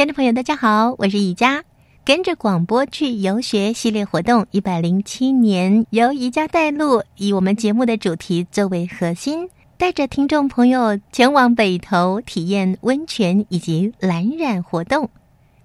[0.00, 1.62] 亲爱的朋友，大家好，我是宜佳。
[2.06, 15.10] 跟着广播去游学系列活动一百零七年，由宜家带路，以我们节目的主题作为核心，带着听众朋友前往北投体验温泉以及蓝染活动。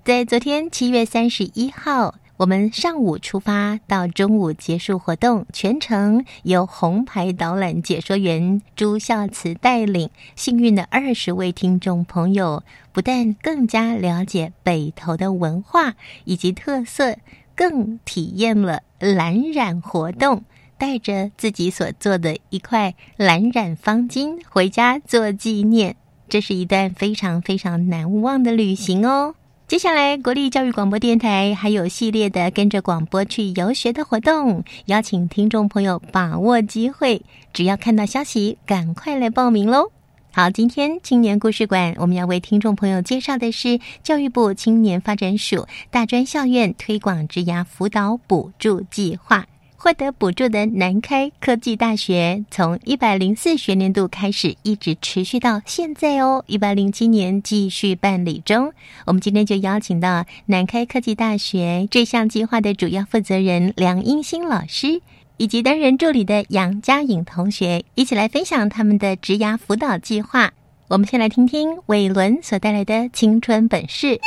[0.04, 2.14] 在昨天七月三十一号。
[2.38, 10.10] 我们上午出发，到中午结束活动，全程由红牌导览解说员朱孝慈带领。
[10.36, 15.94] 幸运的二十位听众朋友，不但更加了解北投的文化
[16.26, 17.16] 以及特色，
[17.56, 20.44] 更体验了蓝染活动，
[20.78, 25.96] 带着自己所做的一块蓝染方巾回家做纪念。
[26.28, 29.36] 这是一段非常非常难忘的旅行哦。
[29.68, 37.20] 接下来，国立教育广播电台还有系列的跟着广播去游学的活动，邀请听众朋友把握机会，
[37.52, 39.92] 只要看到消息，赶快来报名喽！
[40.32, 49.48] 好，今天青年故事馆我们要为听众朋友介绍的是教育部青年发展署大专校院推广职涯辅导补助计划。
[49.86, 56.44] 获得补助的南开科技大学，从一百零四学年度开始，一直持续到现在哦。
[56.48, 58.74] 一百零七年继续办理中。
[59.06, 65.04] 我们今天就邀请到南开科技大学这项计划的主要负责人梁英新老师，
[65.38, 70.52] 以及担任助理的杨佳颖同学，一起来分享他们的职涯辅导计划。
[70.88, 74.20] 我们先来听听伟伦所带来的青春本事。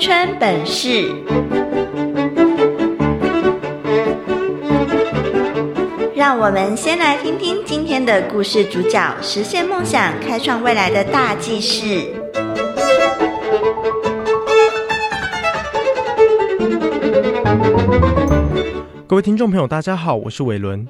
[0.00, 1.12] 春本事，
[6.16, 12.14] 让我们先来听听今天的故事主角实现梦想、开创未来的大记事。
[19.06, 20.88] 各位听众朋友，大家好，我是伟伦。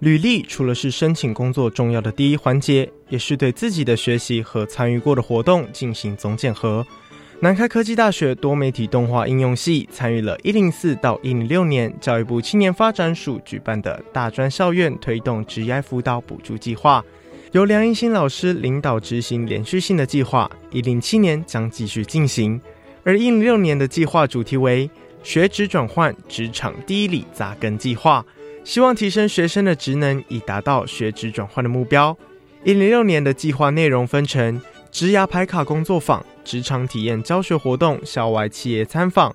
[0.00, 6.86] 履历除了是申请工作重要的第一环节，也是对自己的学习和参与过的活动进行总检核。
[7.42, 17.02] 南开科技大学多媒体动画应用系参与了一零四到一零六年教育部青年发展署举办的大专校院推动职业辅导补助计划，
[17.52, 22.60] 由梁一新老师领导执行连续性的计划，一零七年将继续进行。
[23.04, 24.90] 而一零六年的计划主题为
[25.22, 28.22] 学职转换职场第一里扎根计划，
[28.64, 32.14] 希望提升学生的职能，以达到学职转换的目标。
[32.64, 36.24] 一零六年的计划内容分成职涯排卡工作坊。
[36.42, 39.32] 职场体验教学活动、校外企业参访、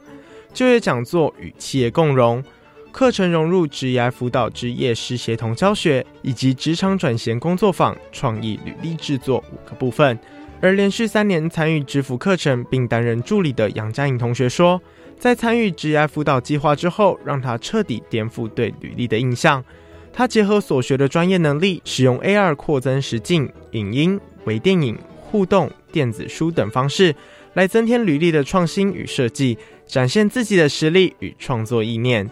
[0.53, 2.43] 就业讲座与企业共融
[2.91, 10.17] 课程融入职业辅导、职业师协同教学，以及职场转型工作坊、创意履历制作五个部分。
[10.61, 14.81] 而连续三年参与职辅课程并担任助理的杨佳颖同学说，
[15.17, 19.63] 在参与职业辅导计划之后，让他彻底颠覆对履历的印象。
[20.11, 24.97] 他结合所学的专业能力，使用 AR 扩增实境、影音、微电影。
[25.30, 27.16] 互动、电子书等方式
[27.53, 32.30] 来增添履历的创新与设计，展现自己的实力与创作意念。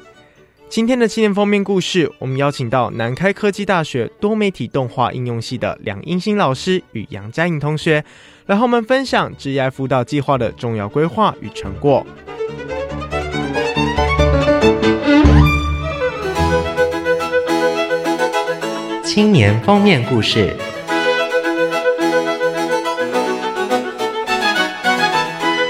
[0.69, 8.03] 今天的青年封面故事，我们邀请到南开科技大学多媒体动画应用系的梁英新老师与杨佳颖同学，
[8.47, 12.03] 来和我们分享职业辅导计划的重要规划与成果。
[19.03, 20.55] 青年封面故事。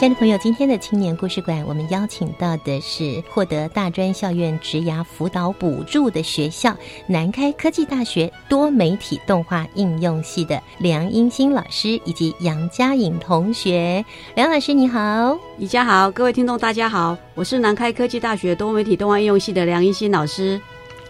[0.00, 6.74] 亲爱的朋友，今天的青年故事馆，我们邀请到的是获得大专校院职涯辅导补助的学校——
[7.06, 14.02] 南开科技大学多媒体动画应用系的梁英新老师以及杨佳颖同学。
[14.34, 20.58] 梁老师你好，李佳好，各位听众大家好，我是南开科技大学多媒体动画应用系的梁英新老师。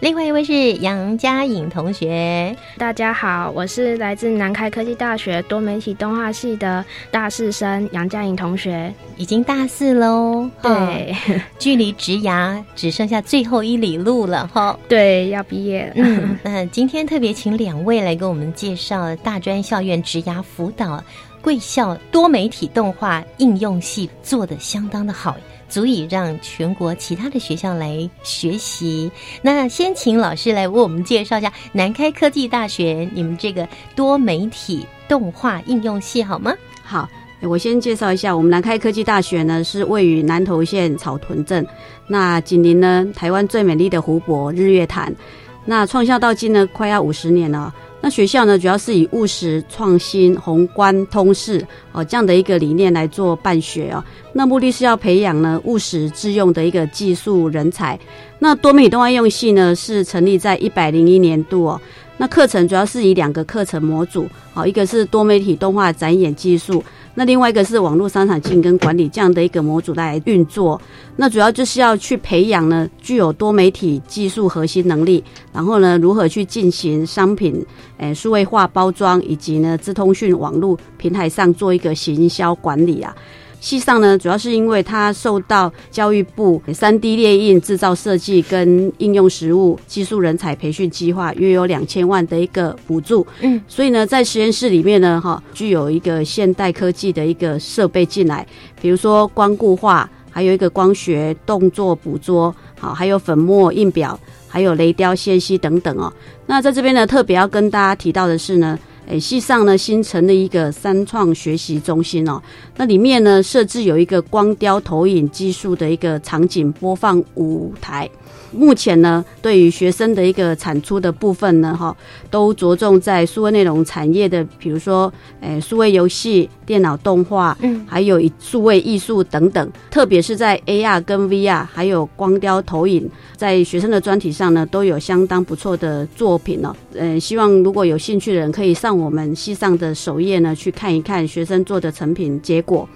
[0.01, 11.15] 另外一位是杨佳颖同学，大家好，我是来自南开科技大学多媒体动画系的大四生杨佳颖同学，已经大四喽，对，
[11.59, 15.85] 距离职涯只剩下最后一里路了哈， 对，要毕业。
[15.85, 15.93] 了。
[15.97, 21.03] 嗯，那今天特别请两位来给我们介绍大专校院职涯辅导
[21.43, 25.37] 贵校多媒体动画应用系做的相当的好。
[25.71, 29.09] 足以让全国其他的学校来学习。
[29.41, 33.65] 那先请老师来为我们介绍一下南开科技大学你们这个
[33.95, 36.53] 多媒体动画应用系好吗？
[36.83, 37.07] 好，
[37.41, 41.65] 我先介绍一下，我们南开科技大学呢是位于南投县草屯镇，
[42.05, 45.15] 那紧邻呢台湾最美丽的湖泊日月潭，
[45.63, 47.73] 那创校到今呢快要五十年了。
[48.01, 54.03] 那学校呢，主要是以务实、创新、宏观、通识哦这样的一个理念来做办学哦。
[54.33, 57.99] 那目的是要培养呢务实致用的一个技术人才。
[58.39, 61.79] 那多媒体动画用系呢是成立在一百零一年度哦。
[62.21, 66.83] 那课程主要是以两个课程模组，好，一个是多媒体动画展演技术。
[67.15, 70.79] 那另外一个是网络商场经营管理这样的一个模组来运作，
[71.15, 77.65] 那主要就是要去培养呢具有多媒体技术核心能力，然后呢如何去进行商品
[77.97, 83.15] 诶数位化包装，以及呢资通讯网络平台上做一个行销管理啊。
[83.61, 98.45] 系上呢，主要是因为它受到教育部三 D 列印制造设计跟应用实务技术人才培训计划约有两千万的一个补助，嗯，所以呢，在实验室里面呢，哈，具有一个现代科技的一个设备进来，
[98.81, 106.11] 比如说光固化，还有一个光学动作捕捉，好，还有粉末印表，还有雷雕纤细等等哦。
[106.47, 108.77] 那在这边呢，特别要跟大家提到的是呢。
[109.07, 112.41] 诶，系上呢新成了一个三创学习中心哦，
[112.77, 118.09] 那里面呢设置有一个光雕投影技术的一个场景播放舞台。
[118.51, 121.95] 目前呢，对于学生的一个产出的部分呢，哈，
[122.29, 129.71] 都着重在数位内容产业的，比如说，诶，数位游戏、电脑动画，嗯，还有数位艺术等等。
[129.89, 136.75] 特别是在 AR 跟 VR，还有光雕投影，在学生的专题上呢，都有相当不错的作品呢。
[136.93, 142.87] 嗯，希望如果有兴趣的人，可以上我们系上的首页呢，去看一看学生做的成品结果。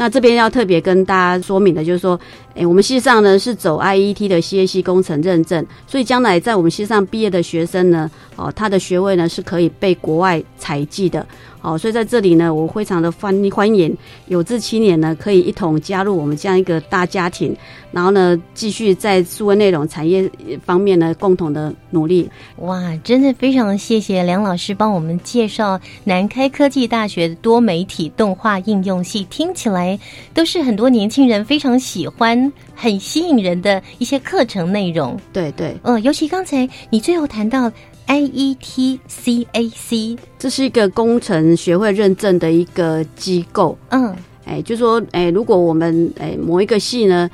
[0.00, 2.18] 那这边要特别跟大家说明的，就是说，
[2.54, 11.26] 诶，我们系上呢是走 IET 的 CAC 工程认证，所以将来在我们系上毕业的学生呢，哦，他的学位呢是可以被国外采集的。
[11.60, 13.96] 好，所以在这里呢，我非常的欢欢迎
[14.28, 17.54] 有志青年呢，可以一同加入我们这样一个大家庭，
[17.92, 20.28] 然后呢，继续在数位内容产业
[20.64, 22.28] 方面呢，共同的努力。
[22.56, 29.98] 哇，真的非常谢谢梁老师帮我们介绍南开科技大学多媒体动画应用系，听起来
[30.32, 35.14] 都是很多年轻人非常喜欢、很吸引人的一些课程内容。
[35.30, 37.70] 对对，嗯，尤其刚才你最后谈到。
[38.10, 43.78] I E T C A C，这是一个工程学会认证的一个机构。
[43.90, 44.12] 嗯，
[44.44, 47.30] 哎，就说，哎，如果我们哎某一个系呢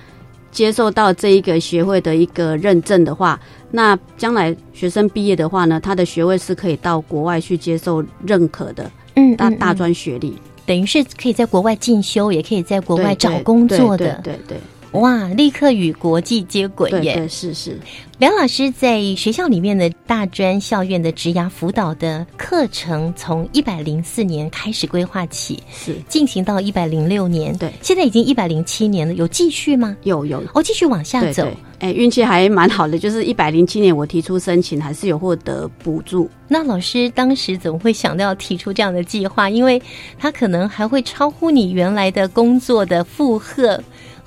[0.52, 3.40] 接受到这一个学会的一个认证的话，
[3.70, 8.90] 那将来学生毕业的话呢，他的学位是可以到国外去接受认可的。
[9.14, 14.20] 嗯，大大专学历，等于是可以在国外进修，也可以在国外找工作的。
[14.22, 14.58] 对对。
[14.92, 17.28] 哇，立刻与国际接轨耶！
[17.28, 17.78] 是是，
[18.18, 29.94] 梁老师在学校里面的大专校院的职涯辅导的课程，从一百零四年开始规划起，是进行到一百零六年，对，现在已经一百零七年了，有继续吗？
[30.04, 31.46] 有有，哦，继续往下走。
[31.78, 36.30] 哎，运气还蛮好的，就是一百零七年我提出申请，还是有获得补助。
[36.48, 39.50] 那老师当时怎么会想到要提出这样的计划？
[39.50, 39.82] 因为
[40.18, 43.78] 他可能还会超乎你原来的工作的负荷。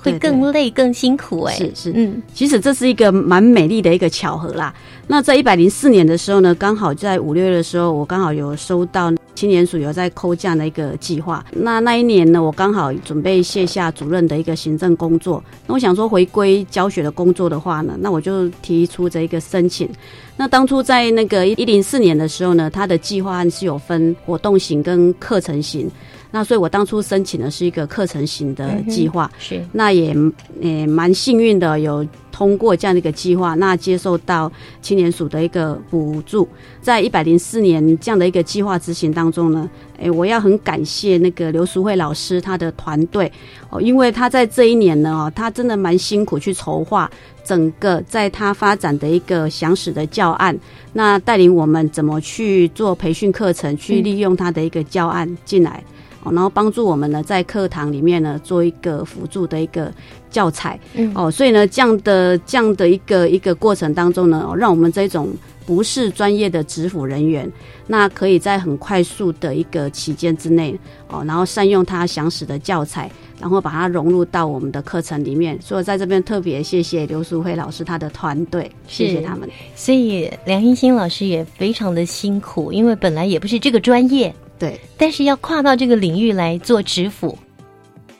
[0.02, 4.74] 会更累、更辛苦哎，是是，嗯，其实这是一个蛮美丽的一个巧合啦。
[5.06, 11.44] 那在一百零四年的时候呢，刚好在五六月的时候，我刚好有收到青年署有在扣这样的一个计划。
[11.52, 19.88] 那那一年呢，我刚好准备卸下主任的一个行政工作，那我想说回归教学的工作的话呢，那我就提出这一个申请。
[20.36, 25.90] 那当初在那个一零四年的时候呢，他的计划案是有分活动型跟课程型。
[26.30, 29.64] 那所以，我当初申请的是一个课程型的计划，是。
[29.72, 30.14] 那也
[30.60, 32.06] 也蛮幸运的，有。
[32.32, 36.48] 通过这样的一个计划，那接受到青年署的一个补助，
[36.80, 39.68] 在一百零四年这样的一个计划执行当中呢，
[39.98, 43.30] 诶，我要很感谢那个刘淑慧老师他的团队。
[43.68, 47.10] 哦，因为他在这一年呢，哦，他真的蛮辛苦去筹划
[47.44, 50.58] 整个在他发展的一个详实的教案，
[50.94, 55.84] 那带领我们怎么去做培训课程，去利用他的一个教案进来。
[56.22, 59.92] 哦，然后帮助我们呢，在课堂里面呢，做一个辅助的一个
[60.30, 60.78] 教材。
[60.94, 65.30] 嗯，哦，所以呢，这样的这样的一个一个过程当中呢，让我们这种
[65.64, 67.50] 不是专业的执辅人员，
[67.86, 73.10] 那可以在很快速的一个期间之内，哦，然后善用他详实的教材，
[73.40, 75.58] 然后把它融入到我们的课程里面。
[75.62, 79.48] 所以在这边特别谢谢刘淑慧老师他的团队，谢谢他们。
[79.74, 84.34] 所以梁欣欣老师也非常的辛苦，因为本来也不是这个专业。
[84.60, 87.36] 对，但是要跨到这个领域来做指辅，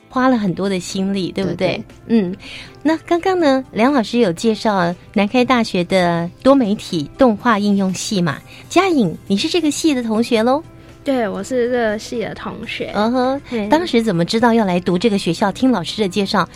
[0.09, 1.81] 花了很多的心力，对不对？
[2.07, 2.35] 嗯，
[2.81, 8.39] 那刚刚呢，梁老师有介绍南开大学的多媒体动画应用系嘛？
[8.67, 10.63] 嘉颖，你是这个系的同学喽？
[11.03, 12.91] 对，我是这个系的同学。
[12.95, 15.51] 嗯哼，当时怎么知道要来读这个学校？
[15.51, 16.49] 听老师的介绍，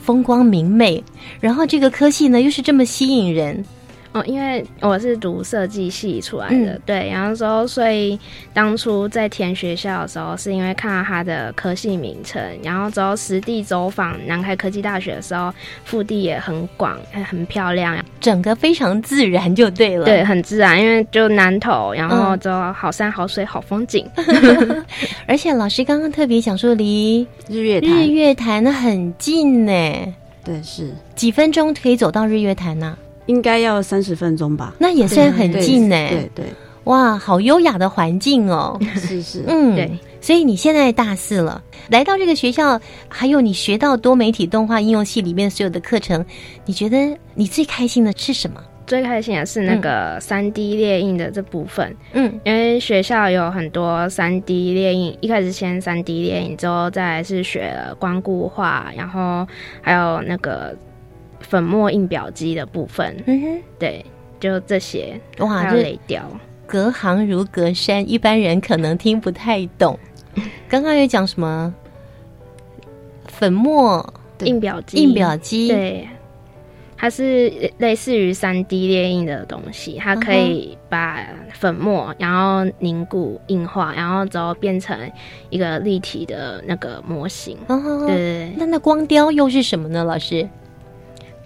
[0.00, 1.02] 风光明媚，
[1.40, 3.64] 然后这个科系呢又是这么吸引人。
[4.12, 8.18] 哦，因为我是读设计系出来的，对，然后说，所以
[8.52, 15.50] 当初在填学校的时候，是因为看到它的科系名称，然后之后实地走访南开科技大学的时候，
[15.84, 24.06] 腹地也很广，很漂亮，整个非常自然就对了，对，很自然，因为就南头，然后之后好山好水好风景
[25.26, 29.72] 而且老师刚刚特别讲说离日月日月潭很近呢，
[30.44, 30.92] 对，是。
[31.14, 32.94] 几分钟可以走到日月潭呢。
[33.26, 35.96] 应该要三十分钟吧，那也算很近呢。
[36.08, 36.44] 对对，
[36.84, 38.78] 哇，好优雅的环境哦。
[38.96, 39.90] 是是，嗯，对。
[40.20, 46.24] 所以你现在大四了，来到这个学校，还有你学到多媒体动画应用系里面所有的课程，
[46.64, 48.60] 你觉得你最开心的是什么？
[48.86, 51.96] 最开心的是那个三 D 列印的这部分。
[52.12, 59.46] 嗯，因为学校有很多三 D 列印，一开始先三 D 列印，之后再是学光固化，然后
[59.80, 60.76] 还有那个。
[61.42, 64.04] 粉末印表机的部分，嗯哼，对，
[64.40, 66.22] 就这些哇，雷雕，
[66.66, 69.98] 隔行如隔山，一般人可能听不太懂。
[70.68, 71.74] 刚刚有讲什么？
[73.26, 76.08] 粉末印表机，印表机，对，
[76.96, 84.96] 它是类似于三 D 列印的东西，它可以把粉末然后凝固硬化，然后之后变成
[85.50, 87.56] 一个立体的那个模型。
[87.68, 90.04] 哦对，那那光雕又是什么呢？
[90.04, 90.48] 老师？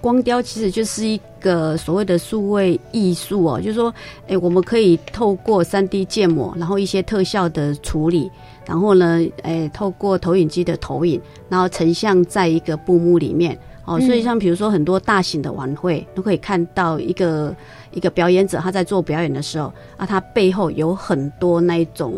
[0.06, 3.92] 光雕其实就是一个所谓的数位艺术哦，就是说，
[4.28, 8.30] 哎，我们可以透过三 D 建模，然后一些特效的处理，
[8.64, 13.58] 然后呢，哎，透过投影机的投影，然后成像在一个布幕里面。
[13.84, 17.52] 哦，所以像比如说很多大型的晚会，都可以看到一个
[17.90, 22.14] 一个表演者他在做表演的时候啊，他背后有很多那一种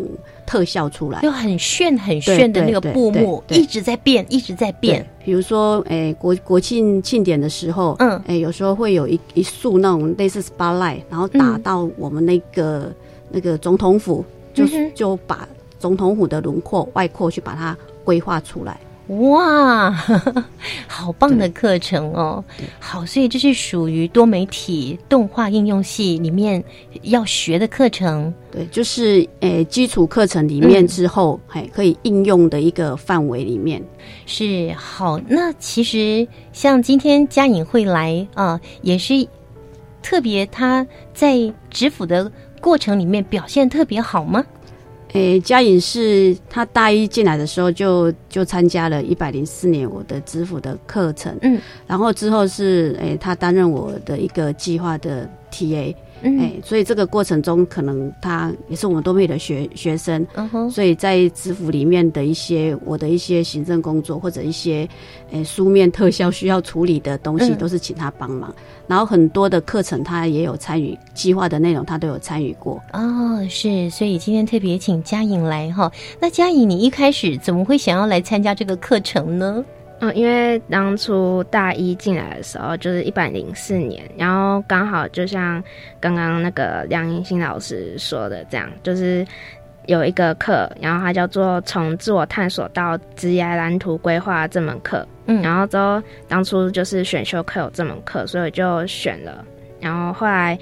[0.49, 5.07] 特效出来，就很炫很炫的那个布幕一直在变，一直在变。
[5.23, 12.91] 比如说，诶，国国庆庆典的时候，嗯，诶，有时候会有一一束那种类似 spotlight，然后打到我们那个
[13.29, 18.79] 那个总统府，就是就把总统府的轮廓外扩去把它规划出来。
[19.09, 19.91] 哇，
[20.87, 22.43] 好棒的课程哦！
[22.79, 26.63] 好，所以这是属于多媒体动画应用系里面
[27.01, 28.31] 要学的课程。
[28.51, 33.83] 对，就是诶，基础课程里面之后，还可以应用的一个范围里面
[34.27, 35.19] 是好。
[35.27, 39.27] 那其实像今天嘉颖会来啊，也是
[40.03, 40.85] 特别他
[41.15, 44.45] 在指辅的过程里面表现特别好吗？
[45.13, 55.95] 诶，嘉颖是他大一进来的时候就就参加了一百零四年我的支付的课程，嗯，然后之后是诶，他担任我的一个计划的 TA。
[56.21, 64.87] 哎，所以这个过程中，可能他也是我们多媒的学学生，嗯哼所以在支府里面的一些我的一些行政工作或者一些
[65.31, 68.53] 诶书面特效需要处理的东西，都是请他帮忙。
[68.87, 72.81] 然后很多的课程他也有参与，计划的内容他都有参与过。
[72.93, 75.91] 哦，是，所以今天特别请嘉颖来哈。
[76.19, 79.63] 那嘉颖，你一开始怎么会想要来参加这个课程呢？
[79.99, 85.63] 嗯，因为当初大一进来的时候就是一百零四年，然后刚好就像
[85.99, 89.25] 刚刚那个梁英新老师说的这样，就是
[89.85, 99.45] 有一个课，然后它叫做从自我探索到职业蓝图规划这门课，嗯，然后之后当初就是选修课有这门课，所以就选了，
[99.79, 100.57] 然后后来。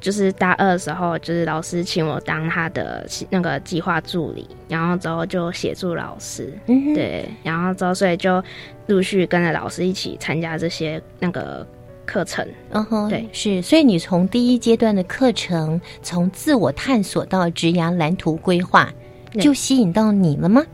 [0.00, 8.42] 就是大二的时候，就是老师请我当他的那个计划助理，然后之后就协助老师，嗯对，然后之后所以就
[8.86, 11.66] 陆续跟着老师一起参加这些那个
[12.06, 12.46] 课程。
[12.70, 18.92] 嗯哼，对，是，所以你从第一阶段的课程，从自我探索到职涯蓝图规划，
[19.38, 20.64] 就吸引到你了吗？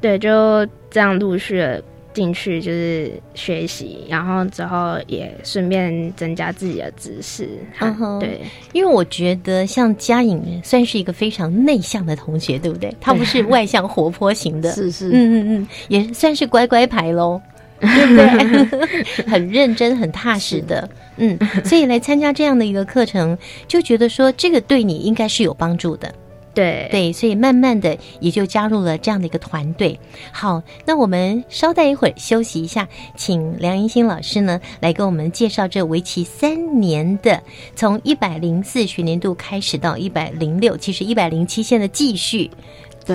[0.00, 1.82] 对，就这样陆续的
[2.18, 7.48] 进去，就是学习，然后之后也顺便增加自己的知识。
[7.78, 8.40] 嗯哼，对，
[8.72, 12.92] 因为我觉得像嘉颖算是一个非常内向的同学， 对不对？
[13.00, 17.40] 他不是外向活泼型的， 是是，嗯嗯嗯，也算是乖乖牌喽。
[17.78, 19.22] 对不对？
[19.22, 26.12] 很认真、很踏实的，嗯，所以来参加这样的一个课程，就觉得说这个对你应该是有帮助的。
[26.58, 29.98] 对对，所以慢慢的也就加入了这样的一个团队。
[30.32, 37.42] 好，那我们稍待一会儿休息一下，请梁银新老师呢来给我们介绍这为期三年的，
[37.76, 42.50] 从一百零四学年度开始到一百零六，其实一百零七现在继续。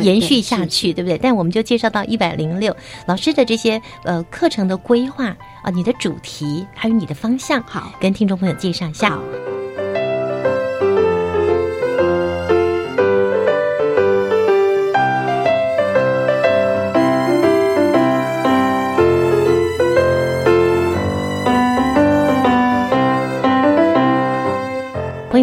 [0.01, 1.19] 延续下去，对不对？
[1.19, 5.25] 但我们就介绍到一百零六老师的这些呃课程的规划
[5.62, 9.19] 啊，你的主题还有你的方向，好，跟听众朋友介绍一下。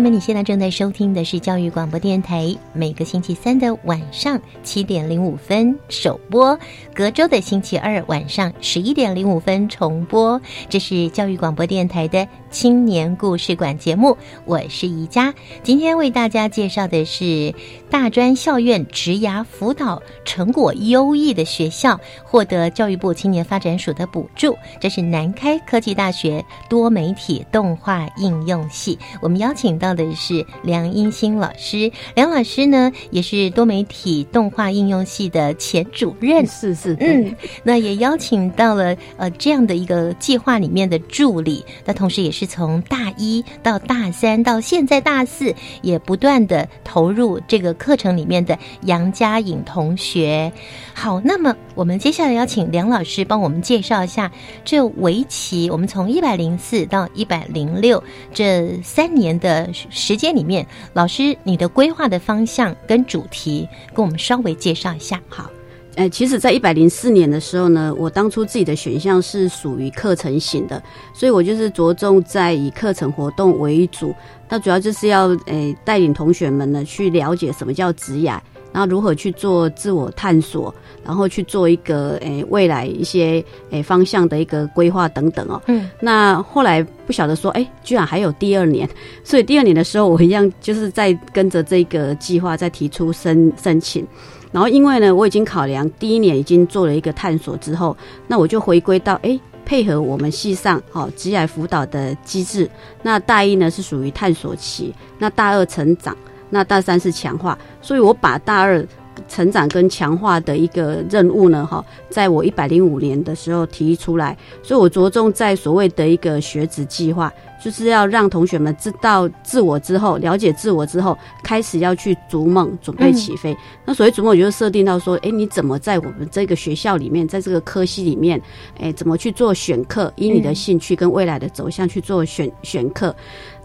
[0.00, 6.59] 友们，你现在正在收听的是教育广播电台，每个星期三的晚上七点零五分首播，
[6.95, 10.40] 隔周的星期二晚上十一点零五分重播。
[10.71, 14.16] 这是教育广播电台的青年故事馆节目，
[14.47, 15.35] 我是宜佳。
[15.62, 17.54] 今天为大家介绍的是
[17.90, 24.57] 大专校院职涯辅导成果优异的学校，获得教育部青年发展署的补助。
[24.80, 29.78] 这是南开科技大学多媒体动画应用系，我们邀请。
[29.80, 50.52] 到的是梁英新老师，梁老师呢也是多媒体动画应用系的前主任，是是，嗯，那也邀请到了呃这样的一个计划里面的助理，那同时也是从大一到大三到现在大四，也不断的投入这个课程里面的杨佳颖同学。
[50.92, 54.30] 好，那么我们接下来邀请梁老师帮我们介绍一下
[54.64, 58.03] 这围棋，我们从一百零四到一百零六
[58.35, 59.69] 这三年的。
[59.72, 65.20] 时间里面，老师，你的规划的方向跟主题，跟我们稍微介绍一下。
[65.28, 65.50] 好，
[65.96, 74.14] 呃，其实，在一百零四年的时候呢，我当初自己的选项是属于课程型的，所以我就是着重在以课程活动为主，
[74.48, 78.38] 那主要就是要诶带领同学们呢去了解什么叫职涯。
[78.72, 85.61] 然后如何去做自我探索，然后去做一个诶未来一些诶方向的一个规划等等哦。
[85.66, 85.90] 嗯。
[86.00, 88.88] 那后来不晓得说，哎，居然还有第二年，
[89.24, 94.06] 所以第二年的时候，我一样就是在跟着这个计划在提出申申请。
[94.52, 102.68] 然后因为呢，我已经考量第一年已经做了一个探索之后，那我就回归到哎配合我们系上好职业辅导的机制。
[103.02, 106.16] 那大一呢是属于探索期，那大二成长。
[106.51, 108.85] 那大三是强化，所以我把大二
[109.29, 123.57] 成长跟强化的一个任务呢，哈，在我一百零五年的时候提出来，所以我着重在所谓的一个学子计划，就是要让同学们知道自我之后，了解自我之后，开始要去逐梦，准备起飞。
[123.85, 128.40] 那所谓逐梦，我就设定到说，哎，你怎么在我们这个学校里面，在这个科系里面，
[128.79, 133.14] 哎，怎么去做选课，以你的兴趣跟未来的走向去做选选课。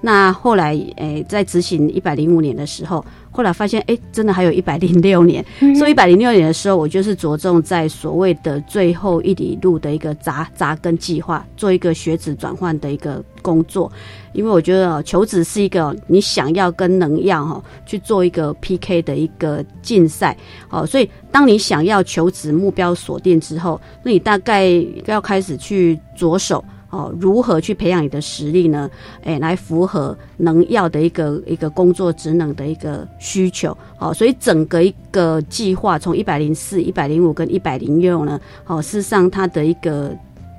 [0.02, 5.44] 那后来，诶，在执行一百零五年的时候，后来发现，哎，真的还有一百零六年。
[5.76, 13.85] 所以一百零六年的时候，我就是着重在所谓的最后一里路的一个扎扎根计划，做一个学子转换的一个工作。
[14.34, 20.36] 因为我觉得求职是一个你想要跟能要哈去做一个 PK 的一个竞赛。
[20.70, 24.70] 哦，所以当你想要求职目标锁定之后，那你大概
[25.06, 26.64] 要开始去着手。
[26.92, 28.90] 哦，如何去培养你的实力呢？
[29.24, 33.76] 诶，来符合能要的一个一个工作职能的一个需求。
[34.00, 40.16] 哦，所以整个一个计划从一百零四、一百零五跟一百零六呢，哦，事实上它的一个。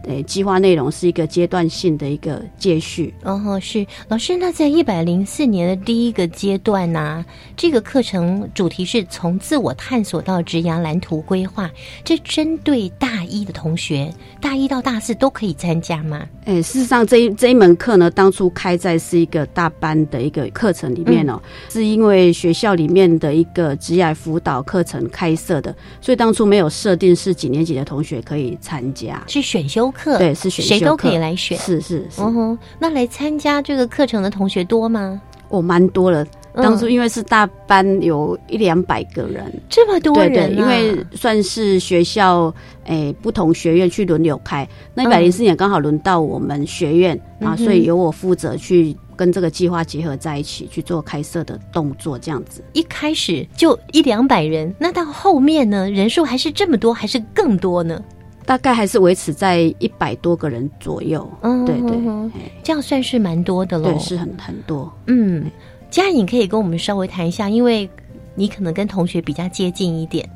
[0.07, 3.13] 诶，计划内容是一个阶段性的一个接续。
[3.25, 7.25] 哦，是老师，那在一百零四年的第一个阶段呢，
[7.57, 11.71] 这个课程主题是从自我探索到职涯蓝图规划，
[12.05, 16.27] 这针对大一的同学，大一到大四都可以参加吗？
[16.45, 29.93] 诶，事实上，这一这一门课呢，当初开在是一个大班的一个课程里面哦，是因为学校里面的一个职涯辅导课程开设的，所以当初没有设定是几年级的同学可以参加，是选修。
[29.97, 32.21] 课对是选谁都可以来选，是是是。
[32.21, 35.21] 哦，那来参加这个课程的同学多吗？
[35.49, 36.27] 哦，蛮多了。
[36.55, 42.53] 当初因为是大班，有一两百个人，这么多人，对对，因为算是学校
[42.85, 52.65] 诶不同学院去轮流开，那一百零四年刚好轮到我们学院啊，所以由我负责去跟这个计划结合在一起去做开设的动作，这样子。
[52.73, 58.03] 一开始就一两百人，那到后面呢，人数还是这么多，还是更多呢？
[58.47, 61.29] 大概还是维持在一百多个人左右。
[61.43, 62.31] 嗯，对对，
[62.63, 63.91] 这样算是蛮多的喽。
[63.91, 64.91] 对，是很很多。
[65.07, 65.51] 嗯。
[65.89, 67.89] 佳颖可以跟我们稍微谈一下，因为
[68.35, 70.29] 你可能跟同学比较接近一点，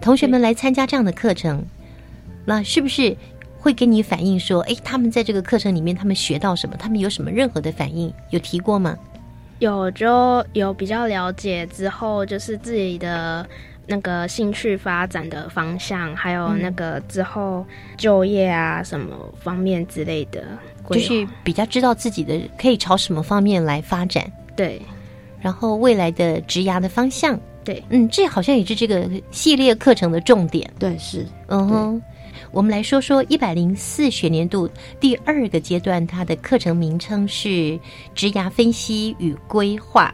[0.00, 1.62] 同学们来参加这样的课程，
[2.46, 3.14] 那是不是
[3.58, 6.74] 会跟你反映说，哎，他们在这个课程里面他们学到什么？
[6.78, 8.12] 他们有什么任何的反应？
[8.30, 8.96] 有提过吗？
[9.58, 13.46] 有，就有比较了解之后，就是自己的
[13.86, 17.64] 那个兴趣发展的方向，还有那个之后
[17.96, 20.44] 就业啊什么方面之类的，
[20.90, 24.30] 就是比较知道自己的可以朝什么方面来发展。
[24.54, 24.80] 对。
[25.40, 32.02] 然后未来的职涯的方向，对，嗯，这好像也是这个系列课程的重点，对，是，嗯哼。
[32.50, 34.68] 我们来说说一百零四学年度
[34.98, 37.78] 第二个阶段，它的课程名称是
[38.14, 40.12] 职涯分析与规划。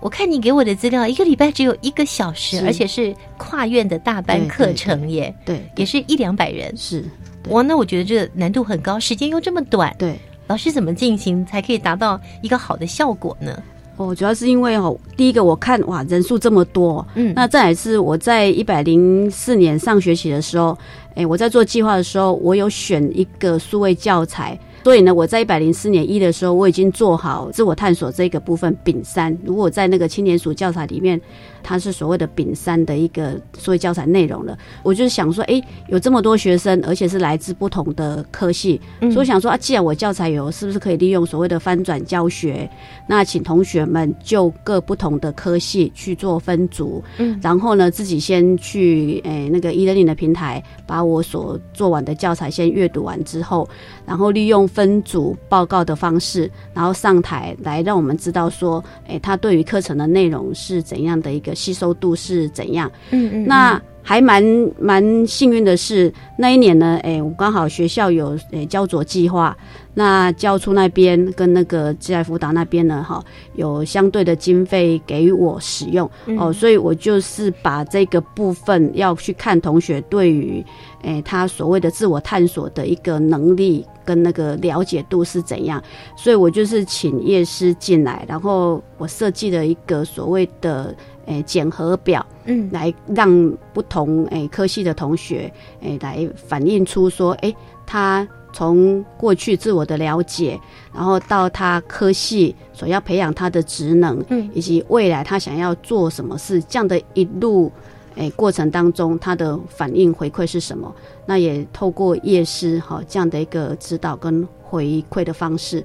[0.00, 7.04] 我看你给我的资料，一个礼拜只有一个小时，而且是跨院的大班课程耶，对，也是一两百人，是
[7.48, 13.62] 哇，那我觉得这个难度很高，时间又这么短，对，老师怎么进行才可以达到一个好的效果呢？
[13.96, 20.76] 哦，主要是因为哦，第一个我看哇，人数这么多，嗯，那再来是我在一百零四年上学期的时候，
[21.14, 24.58] 哎，我在做计划的时候，我有选一个数位教材。
[24.86, 29.36] 所以呢，我在一百零四年一的时候，我已经做好自我探索这个部分丙三。
[29.44, 31.20] 如果在那个青年署教材里面，
[31.66, 34.56] 它是所谓的丙三的一个所谓教材内容了。
[34.84, 42.70] 我就是想说，哎，有这么多学生，而且是来自不同的科系，所以我想说啊，既然我教材有，是不是可以利用所谓的翻转教学？
[43.08, 53.68] 那请同学们就各不同的科系去做分组，嗯，然后呢，自己先去诶那个 e-learning 的平台，把我所做完的教材先阅读完之后，
[54.06, 54.64] 然后利用。
[54.76, 62.88] 分组报告的方式，然后上台来让我们知道说，哎，他对于课程的内容是怎样的一个吸收度是怎样？
[63.10, 64.40] 嗯嗯，那还蛮
[64.78, 69.56] 蛮幸运的是，那一年呢，哎，我刚好学校有诶焦灼计划。
[69.98, 80.62] 那教出那边跟那个职业辅导那边呢，哈，有相对的经费给予我使用哦，所以我就是把这个部分要去看同学对于，
[81.00, 85.82] 诶，他所谓的自我探索的一个能力跟那个了解度是怎样，
[86.14, 97.56] 所以我就是请业师进来，然后我设计了一个所谓的诶检核表，嗯，来让不同诶科系的同学诶来反映出说，诶，
[97.86, 98.28] 他。
[98.56, 100.58] 从过去自我的了解，
[100.94, 107.70] 然后到他科系所要培养他的职能，嗯，以及未来他想要做什么事，这样的一路
[108.14, 110.90] 诶过程当中，他的反应回馈是什么？
[111.26, 115.84] 那也透过夜师哈这样的一个指导跟回馈的方式。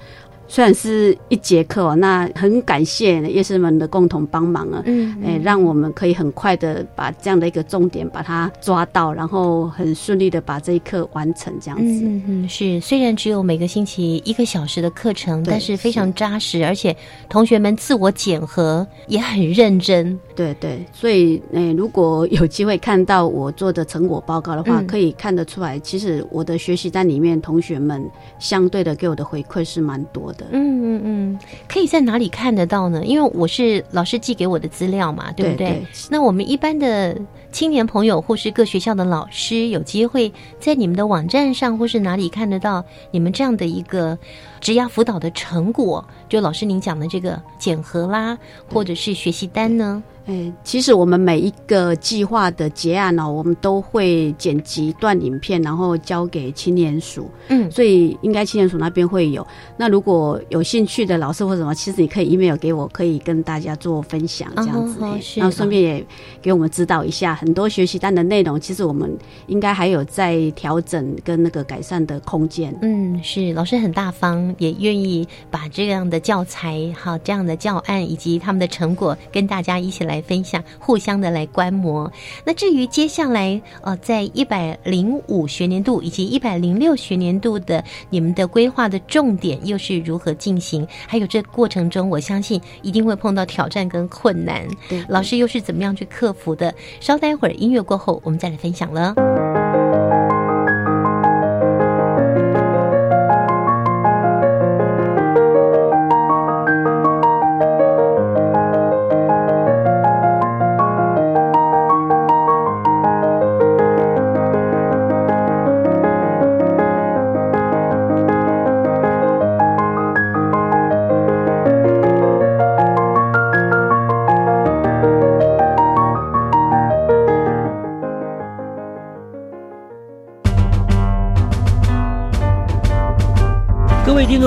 [0.51, 12.03] 虽然是一节课，那很感谢夜师们的共同帮忙啊，嗯，哎，让我们可以很快的把这样的一个重点把它抓到，然后很顺利的把这一课完成，这样子。
[12.03, 16.93] 嗯嗯，是，虽然只有每个星期一个小时的课程，但是非常扎实，而且
[17.29, 20.19] 同学们自我检核也很认真。
[20.35, 28.03] 对对，所以，哎，如果有机会看到我做的成果报告的话，可以看得出来，其实我的学习单里面，同学们
[28.37, 30.40] 相对的给我的回馈是蛮多的。
[30.51, 33.03] 嗯嗯嗯，可以在哪里看得到呢？
[33.05, 35.85] 因为我是老师寄给我的资料嘛，对不对？
[36.09, 37.15] 那我们一般的
[37.51, 44.17] 青年朋友或是各学校的老师，有机会在你们的网站上或是哪里看得到你们这样的一个
[44.59, 46.03] 职涯辅导的成果？
[46.31, 48.37] 就老师您讲的这个检核啦，
[48.71, 50.01] 或者是学习单呢？
[50.27, 57.27] 哎，其实我们每一个计划的结案呢，我们都会剪辑一段影片，然后交给青年署。
[57.47, 59.45] 嗯，所以应该青年署那边会有。
[59.75, 64.99] 那如果有兴趣的老师或什么，其实你可以 email 给我，可以跟大家做分享这样子。
[65.35, 66.05] 然后顺便也
[66.39, 68.61] 给我们指导一下很多学习单的内容。
[68.61, 69.11] 其实我们
[69.47, 72.73] 应该还有在调整跟那个改善的空间。
[72.83, 80.21] 嗯，是老师很大方，也愿意把这样的教材、好这样的教案以及他们的成果跟大家一起来。
[80.21, 82.09] 分享，互相的来观摩。
[82.45, 90.87] 那至于接下来，呃，在一百零五学年度以及一百零六学年度的你们的规划的重点又是如何进行？
[91.07, 94.65] 还有这过程中，我相信一定会碰到挑战跟困难。
[94.87, 96.73] 对，老师又是怎么样去克服的？
[96.99, 99.50] 稍待会儿音乐过后，我们再来分享了。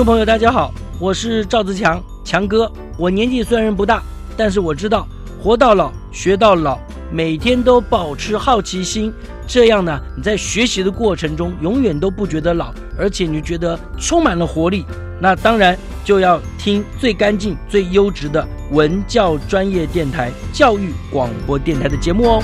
[0.05, 2.71] 朋友，大家好，我是赵自强，强哥。
[2.95, 4.03] 我年纪虽然不大，
[4.37, 5.07] 但是我知道
[5.41, 6.77] 活到老学到老，
[7.11, 9.11] 每天都保持好奇心，
[9.47, 14.85] 这样呢，你在学习的过程中永远都不觉得老，而且你觉得充满了活力。
[15.19, 22.43] 那当然就要听最干净、最优质的文教专业电台——教育广播电台的节目哦。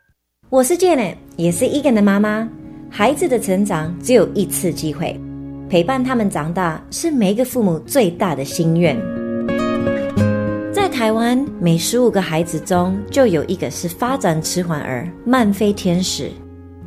[0.51, 2.45] 我是 Jane，也是 Egan 的妈妈。
[2.89, 5.17] 孩子的成长只有一次机会，
[5.69, 8.99] 陪伴他们长大是每一个父母最大的心愿。
[10.73, 16.29] 在台湾，每十五个孩子中就有一个是发展迟缓儿、慢飞天使。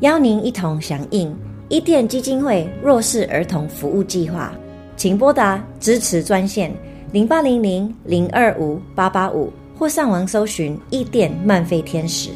[0.01, 1.35] 邀您一同响应
[1.71, 4.53] 伊甸基金会弱势儿童服务计划，
[4.95, 6.71] 请拨打支持专线
[7.13, 12.29] 零八零零零二五八八五，或上网搜寻伊甸慢飞天使。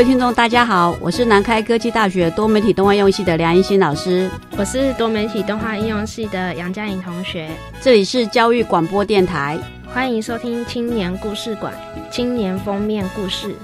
[0.00, 7.50] 位听众，大家好，我是南开科技大学多媒体动画应用系的梁一新老师，我是多媒体动画应用系的杨佳颖同学，
[7.82, 9.58] 这里是教育广播电台，
[9.92, 11.74] 欢迎收听青年故事馆
[12.10, 13.54] 青年封面故事。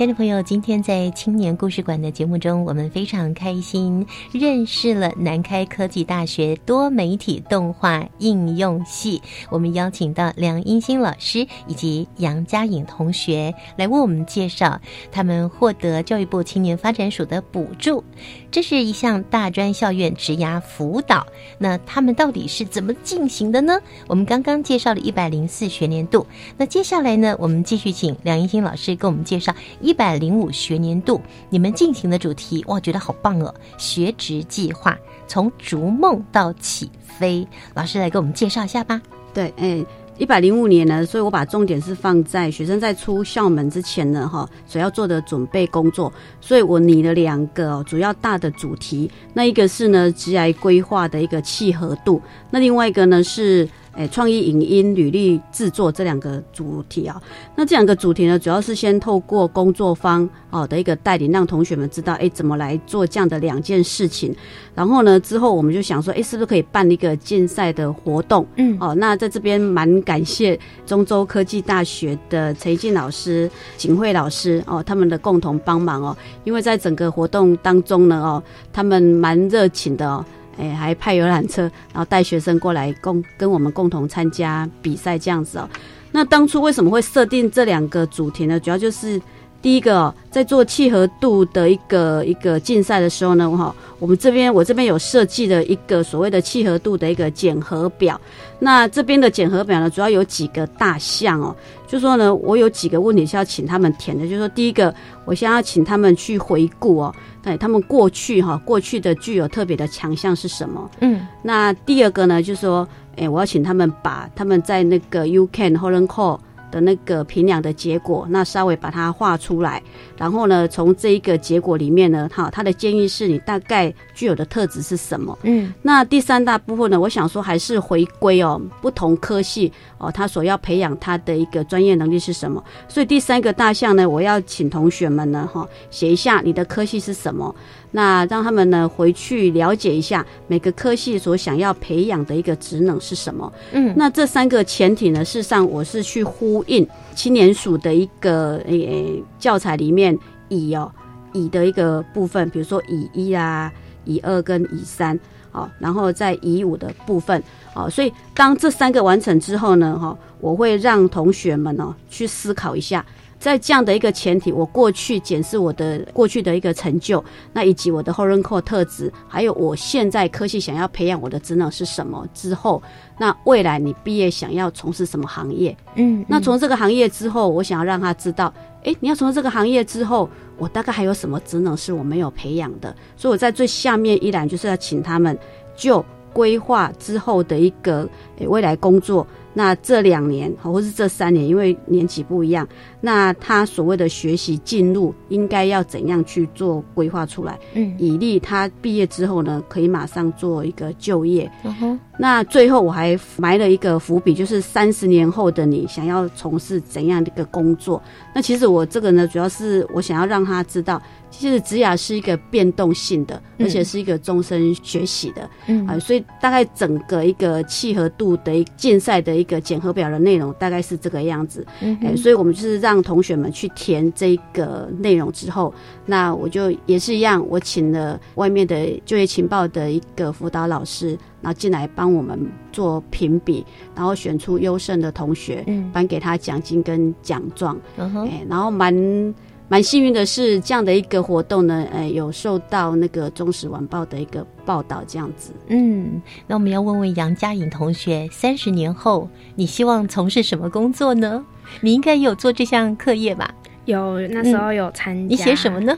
[0.00, 9.20] 亲爱的朋友，今天在青年故事馆的节目中，我们非常开心认识了南开科技大学多媒体动画应用系。
[9.50, 14.80] 我们邀请到梁英新老师以及杨佳颖同学来为我们介绍
[15.12, 18.02] 他们获得教育部青年发展署的补助。
[18.50, 21.26] 这是一项大专校院职涯辅导，
[21.58, 23.78] 那他们到底是怎么进行的呢？
[24.08, 29.54] 我们刚刚介绍了一百零四学年度，那接下来呢，我们继续请梁英新老师给我们介绍
[29.90, 32.64] 一百零五学年度你们进行的主题。
[32.68, 33.52] 哇，觉得好棒哦！
[33.76, 39.02] 学职计划从逐梦到起飞，老师来给我们介绍一下吧。
[39.34, 39.84] 对，哎。
[40.16, 46.12] 一百零五年呢，所以我把重点是放在学生在出校门之前呢，哈，所要做的准备工作。
[46.42, 53.68] 所以我拟了两个主要大的主题，那一个是呢，职业规划的一个契合度，那另外一个呢是。
[54.00, 57.20] 哎，创意影音履历制作这两个主题啊，
[57.54, 64.34] 那这两个主题呢，主要是先透过工作方哦的一个带领，让同学们知道哎怎么来做这样的两件事情。
[64.74, 68.46] 然后呢，之后我们就想说，哎，是不是可以办一个竞赛的活动？
[68.56, 80.24] 嗯，哦，那在这边蛮感谢中州科技大学的陈静老师、景惠老师哦，他们的共同帮忙哦，因为在整个活动当中呢，哦，他们蛮热情的哦。
[80.60, 85.68] 哎，还派游览车，然后带学生过来共跟我们共同参加比赛这样子哦。
[86.12, 88.60] 那当初为什么会设定这两个主题呢？
[88.60, 89.20] 主要就是
[89.62, 98.18] 第一个，在做契合度的一个一个竞赛的时候呢，哈，我们这边我这边有设计的一个所谓的契合度的一个检核表。
[98.58, 101.54] 那这边的检核表呢，主要有几个大项哦。
[101.86, 104.26] 就说呢，我有几个问题是要请他们填的。
[104.26, 104.94] 就说第一个，
[105.26, 110.90] 我先要请他们去回顾哦，对他们过去哈，过去的具有特别的强项是什么？
[111.00, 116.38] 嗯，那第二个呢，就是说，哎，我要请他们把他们在那个 U Can h o l n Call。
[116.70, 119.82] 的那个评量的结果，那稍微把它画出来，
[120.16, 125.38] 然后呢，从这一个结果里面呢，哈，他的建议是你大概具有的特质是什么？
[125.42, 132.62] 嗯，那第三大部分呢，我想说还是回归哦，不同科系哦，他所要培养他的一个专业能力是什么？
[132.88, 137.54] 所以第三个大项呢，我要请同学们呢，哈，写一下你的科系是什么。
[137.92, 143.52] 那让他们呢回去了解一下每个科系所想要培养的一个职能是什么。
[143.72, 150.16] 嗯，那这三个前提呢，事实上我是去呼应青年署的一个诶教材里面
[150.48, 150.90] 乙哦
[151.32, 153.72] 乙的一个部分，比如说乙一啊、
[154.04, 155.18] 乙二跟乙三，
[155.50, 163.04] 好，然后在乙五的部分，好，所以当这三个完成之后呢，哈，我会让同学们哦去思考一下。
[163.40, 167.24] 在这样的一个前提，我过去检视我的过去的一个成就，
[167.54, 172.80] 那以及我的后人口特质，还有我现在科系想要培养我的职能是什么之后，
[173.18, 175.74] 那未来你毕业想要从事什么行业？
[175.94, 182.94] 嗯，那从这个行业之后，我想要让他知道，诶，你要从事这个行业之后，我大概还有什么职能是我没有培养的？
[183.16, 185.36] 所以我在最下面依然就是要请他们
[185.74, 188.08] 就规划之后的一个诶
[188.46, 189.26] 未来工作。
[189.52, 192.66] 那这两年，或是这三年，因为年纪不一样，
[193.00, 197.58] 那他所谓的学习进入应该要怎样去做规划出来？
[197.74, 201.50] 嗯，以利他毕业之后呢，可以马上做一个就业。
[201.64, 208.00] 嗯哼，那最后我还埋了一个伏笔，就是三十年后的你想要从事怎样的一个工作？
[208.32, 211.02] 那其实我这个呢，主要是我想要让他知道。
[211.32, 225.72] 其实职涯是一个变动性的，而且是一个终身学习的，嗯啊，所以大概整个一个契合度的一竞赛的一个检核表的内容大概是这个样子，嗯哎，所以我们就是让同学们去填这个内容之后，
[226.06, 232.38] 那我就也是一样，我请了外面的就业情报的一个辅导老师，然后进来帮我们
[232.72, 233.64] 做评比，
[233.94, 239.34] 然后选出优胜的同学，嗯，颁给他奖金跟奖状，嗯哼，哎，然后蛮。
[239.70, 245.52] 蛮幸运的是，这样的一个活动呢，呃，有受到那个《中时晚报》的一个报道，这样子。
[245.68, 251.46] 嗯，那我们要问问杨佳颖同学，三十年后你希望从事什么工作呢？
[251.82, 253.48] 你应该有做这项课业吧？
[253.84, 255.22] 有，那时候有参加。
[255.28, 255.96] 你写什么呢？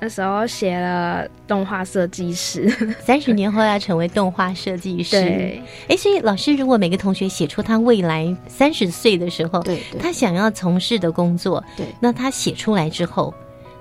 [0.00, 2.68] 那时候写了动画设计师，
[3.04, 5.20] 三十年后要成为动画设计师。
[5.20, 13.34] 对，哎，所以老师如果每个同学写出他未来三十岁的时候，对他想要从事的工作，对，那他写出来之后，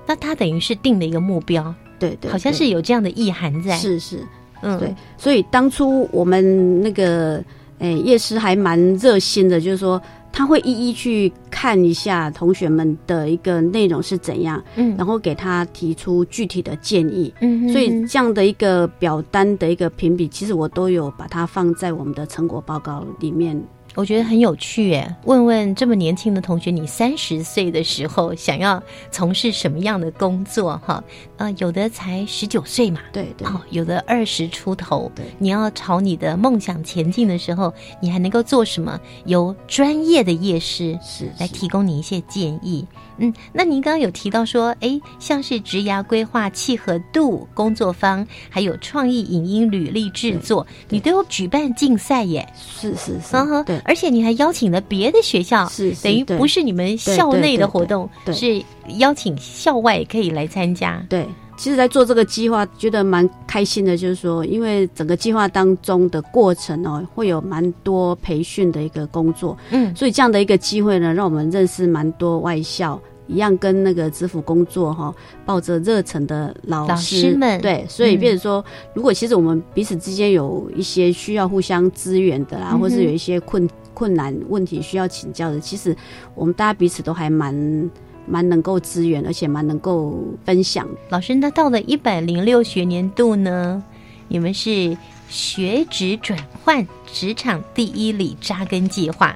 [0.08, 3.77] 那他等于是定了一个目标，对对，好像是有这样的意涵在。
[3.77, 4.25] 是是，
[4.62, 4.95] 嗯，对。
[5.17, 7.43] 所以当初我们那个
[7.77, 10.01] 哎叶师还蛮热心的，就是说。
[10.38, 23.60] 他会一一去看一下同学们的一个内容是怎样，嗯，然后给他提出具体的建议，嗯，所以这样的一个表单的一个评比，其实我都有把它放在我们的成果报告里面。
[23.97, 30.79] 我觉得很有趣耶，问问这么年轻的同学，你三十岁的时候想要从事什么样的工作？
[30.86, 31.03] 哈，
[31.38, 38.99] 呃，有的才十九岁嘛，对对，哦，有的二十出头，对，你要朝你的梦想前进的时候，你还能够做什么？
[39.25, 42.86] 由专业的业师是来提供你一些建议。
[43.19, 52.47] 嗯，那您刚刚有提到说，哎，像是职涯规划、契合度工作坊，还有创意影音履历制作，你都有举办竞赛耶？
[52.55, 58.62] 是是是，对，而且你还邀请了别的学校，是等于不是你们校内的活动，是
[58.97, 61.04] 邀请校外可以来参加。
[61.10, 61.26] 对，
[61.58, 73.02] 其实，在做这个计划，觉得蛮开心的，就是说，因为整个计划当中的过程哦，会有蛮多培训的一个工作，嗯，所以这样的一个机会呢，让我们认识蛮多外校。
[73.27, 75.13] 一样跟那个支付工作哈，
[75.45, 78.63] 抱着热忱的老师们对，所以比如说，
[78.93, 85.95] 如果其实我们彼此之间有一些需要互相支援的啦，或是有一些困困难问题需要请教的，其实
[86.33, 87.89] 我们大家彼此都还蛮
[88.25, 90.87] 蛮能够支援，而且蛮能够分享。
[91.09, 93.83] 老师，那到了一百零六学年度呢，
[94.27, 94.97] 你们是
[95.29, 99.35] 学职转换职场第一里扎根计划，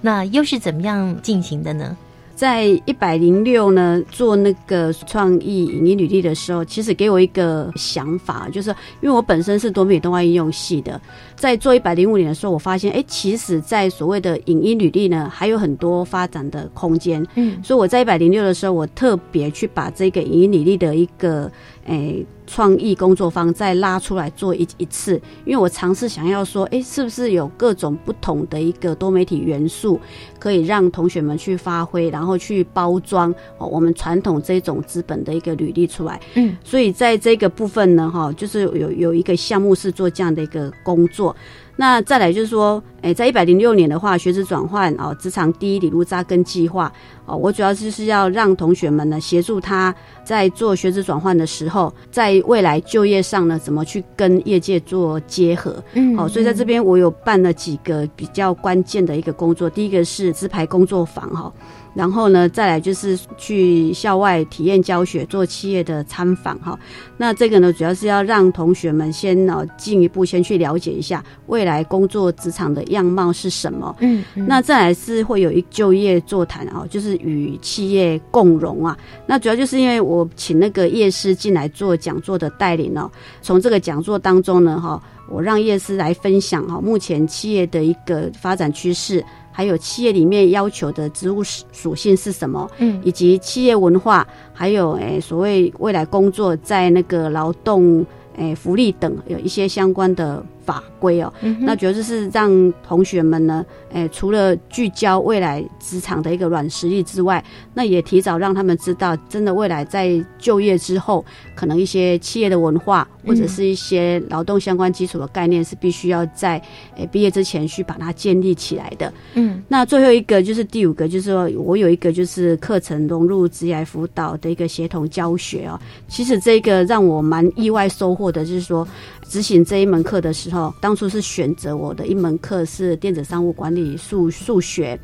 [0.00, 1.96] 那又是怎么样进行的呢？
[2.42, 11.00] 在一百零六呢，做那个创意影音履历的时候，其实给我一个想法，就是因为我本身是多媒体动画应用系的，
[11.36, 17.24] 在做一百零五年的时候，我发现，哎，其实，在所谓的影音履历呢，还有很多发展的空间。
[17.36, 21.48] 嗯，所以我在一百零六的时候，我特别去把这个影音履历的一个，
[21.84, 22.26] 诶。
[22.52, 25.14] 创意工作坊再拉出来做一一次，
[25.46, 29.98] 因为我尝试想要说，哎，是不是有各种不同的一个多媒体元素，
[30.38, 36.20] 可以让同学们去发挥，然后去包装哦，我们传统这种资本的一个履历出来。
[36.34, 41.34] 嗯，所以在这个部分呢，哈，就是有有一个项目是做这样的一个工作。
[41.76, 46.92] 那再来就是说，诶，在一百零六年的话，学职转换哦，职场第一里路扎根计划
[47.24, 55.82] 哦，我主要就是要让同学们呢协助他在做学职转换的时候，在未来就业上呢，怎么去跟业界做结合？
[55.94, 61.52] 嗯，好，所以在这边我有办了几个比较关键的一个工作，第一个是资牌工作坊哈。
[61.94, 66.78] 然后呢，再来就是去校外体验教学，做企业的参访哈。
[67.16, 73.94] 那这个呢，主要是要让同学们先呢进一步先去了解一下未来工作职场的样貌是什么。
[74.00, 78.96] 嗯，那再来是会有一就业座谈啊，就是与企业共融啊。
[79.26, 83.10] 那主要就是因为我请那个叶师进来做讲座的带领哦，
[83.42, 89.22] 从这个讲座当中呢，哈，我让叶师来分享哈，目前企业的一个发展趋势。
[89.52, 92.68] 还有企业里面要求的职务属性是什么？
[92.78, 98.04] 嗯，以及企业文化，还有诶所谓未来工作在那个劳动
[98.36, 100.44] 诶福利等有一些相关的。
[100.64, 107.44] 法规哦，那主要就是让同学们呢，诶，除了聚焦未来职场的一个软实力之外，
[107.74, 116.62] 那也提早让他们知道，真的未来在就业之后，可能一些企业的文化或者是一些劳动相关基础的概念是必须要在
[116.96, 119.12] 诶毕业之前去把它建立起来的。
[119.34, 125.78] 嗯，那最后一个就是第五个，就是说我有一个就是课程融入职业辅导的一个协同教学哦。
[126.08, 128.86] 其实这个让我蛮意外收获的，就是说。
[129.32, 135.00] 执行这一门课的时候，当初是选择我的一门课是电子商务管理数数学。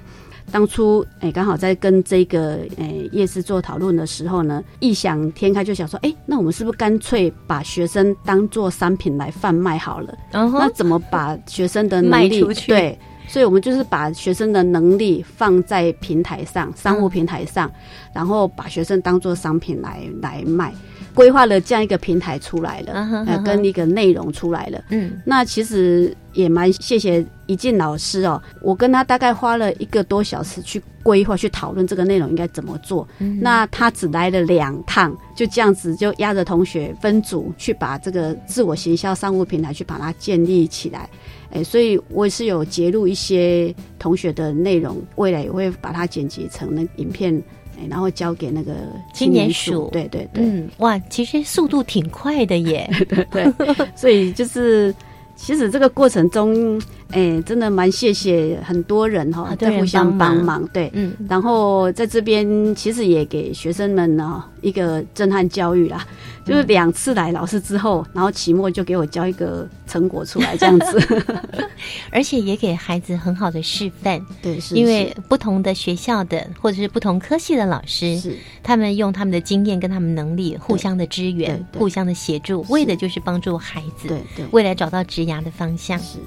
[0.53, 10.15] 当初哎，刚好在跟这个诶夜市做讨论的时候呢，异想天开就想说，哎，那我们是不是干脆把学生当做商品来贩卖好了？
[10.31, 12.99] 那怎么把学生的能力对？
[13.29, 17.71] 所以我们就是把学生的能力放在平台上，商务平台上，
[18.13, 20.75] 然后把学生当做商品来来卖。
[21.19, 22.93] 规划了这样一个平台出来了，
[23.27, 24.81] 呃，跟一个内容出来了。
[24.91, 33.05] 嗯，那其实也蛮谢谢一静老师哦，我跟他大概花了一个多小时去规划、去讨论这个内容应该怎么做。
[33.41, 41.11] 那他只来了两趟，就这样子就压着同学分组去把这个自我行销商务平台去把它建立起来。
[41.51, 47.43] 哎，所以我也是有截录一些同学的内容，未来也会把它剪辑成那影片。
[47.89, 48.73] 然后交给那个
[49.13, 53.53] 青年署，对对对，嗯，哇，其实速度挺快的耶， 对对，
[53.95, 54.95] 所以就是，
[55.37, 56.81] 其实这个过程中，
[57.11, 66.07] 哎，真的蛮谢谢很多人哈，在互相帮忙，对，嗯，然后在这边其实也给学生们呢一个震撼教育啦。
[66.45, 71.27] 就是两次来老师之后，然后期末就给我交一个成果出来，这样子，
[72.11, 74.19] 而且也给孩子很好的示范。
[74.41, 78.35] 对，是因为不同的学校的或者是不同科系的老师，是。
[78.63, 85.99] 他们用他们的经验跟他们能力互相的支援，互相的协助，为的就是帮助孩子，对对，未来找到职涯的方向。
[85.99, 86.19] 是。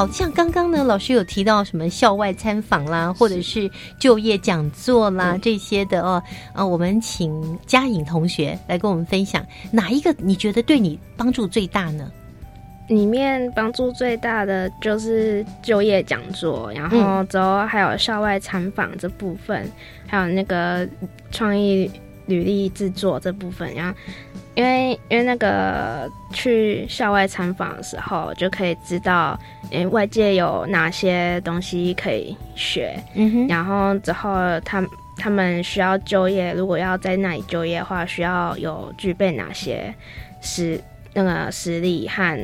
[0.00, 6.22] 好像刚刚呢，老师有提到什么校外参访啦，或者是就业讲座啦这些的哦。
[6.54, 12.10] 呃，我们请嘉颖同学来跟我们分享，哪一个你觉得对你帮助最大呢？
[12.88, 19.70] 里面帮助最大的就是就业讲座，然后之后还有校外参访这部分，
[20.06, 20.88] 还有那个
[21.30, 21.90] 创意
[22.24, 23.94] 履历制作这部分，然后。
[24.54, 29.38] 因为因为那个去校外参访的时候，就可以知道，
[29.70, 34.34] 诶，外界有哪些东西可以学，嗯哼，然后之后
[34.64, 34.84] 他
[35.16, 39.94] 他们需要就业，如果要在那里就业的话，需要有具备哪些
[40.40, 40.80] 实
[41.14, 42.36] 那个实力和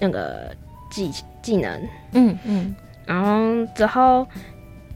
[0.00, 0.50] 那个
[0.90, 1.10] 技
[1.42, 2.74] 技能，嗯嗯，
[3.06, 4.26] 然后之后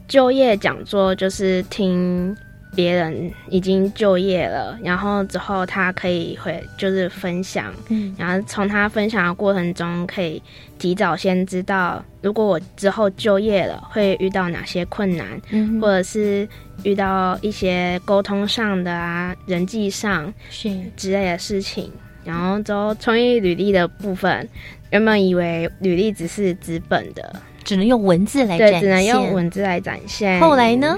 [0.07, 2.35] 就业讲座就是听。
[2.75, 10.41] 别人已经就业了，然后之后他可以会就是分享，嗯，然后从他分享的过程中，可以
[10.79, 16.47] 提早先知道，如果我之后就业了，会遇到哪些困难，嗯，或者是
[16.83, 21.91] 遇到一些沟通上的啊、人际上是之类的事情。
[22.23, 24.47] 然后之后创意履历的部分，
[24.91, 30.39] 原本以为履历只是纸本的，只能用文字来对，只能用文字来展现。
[30.39, 30.95] 后来呢？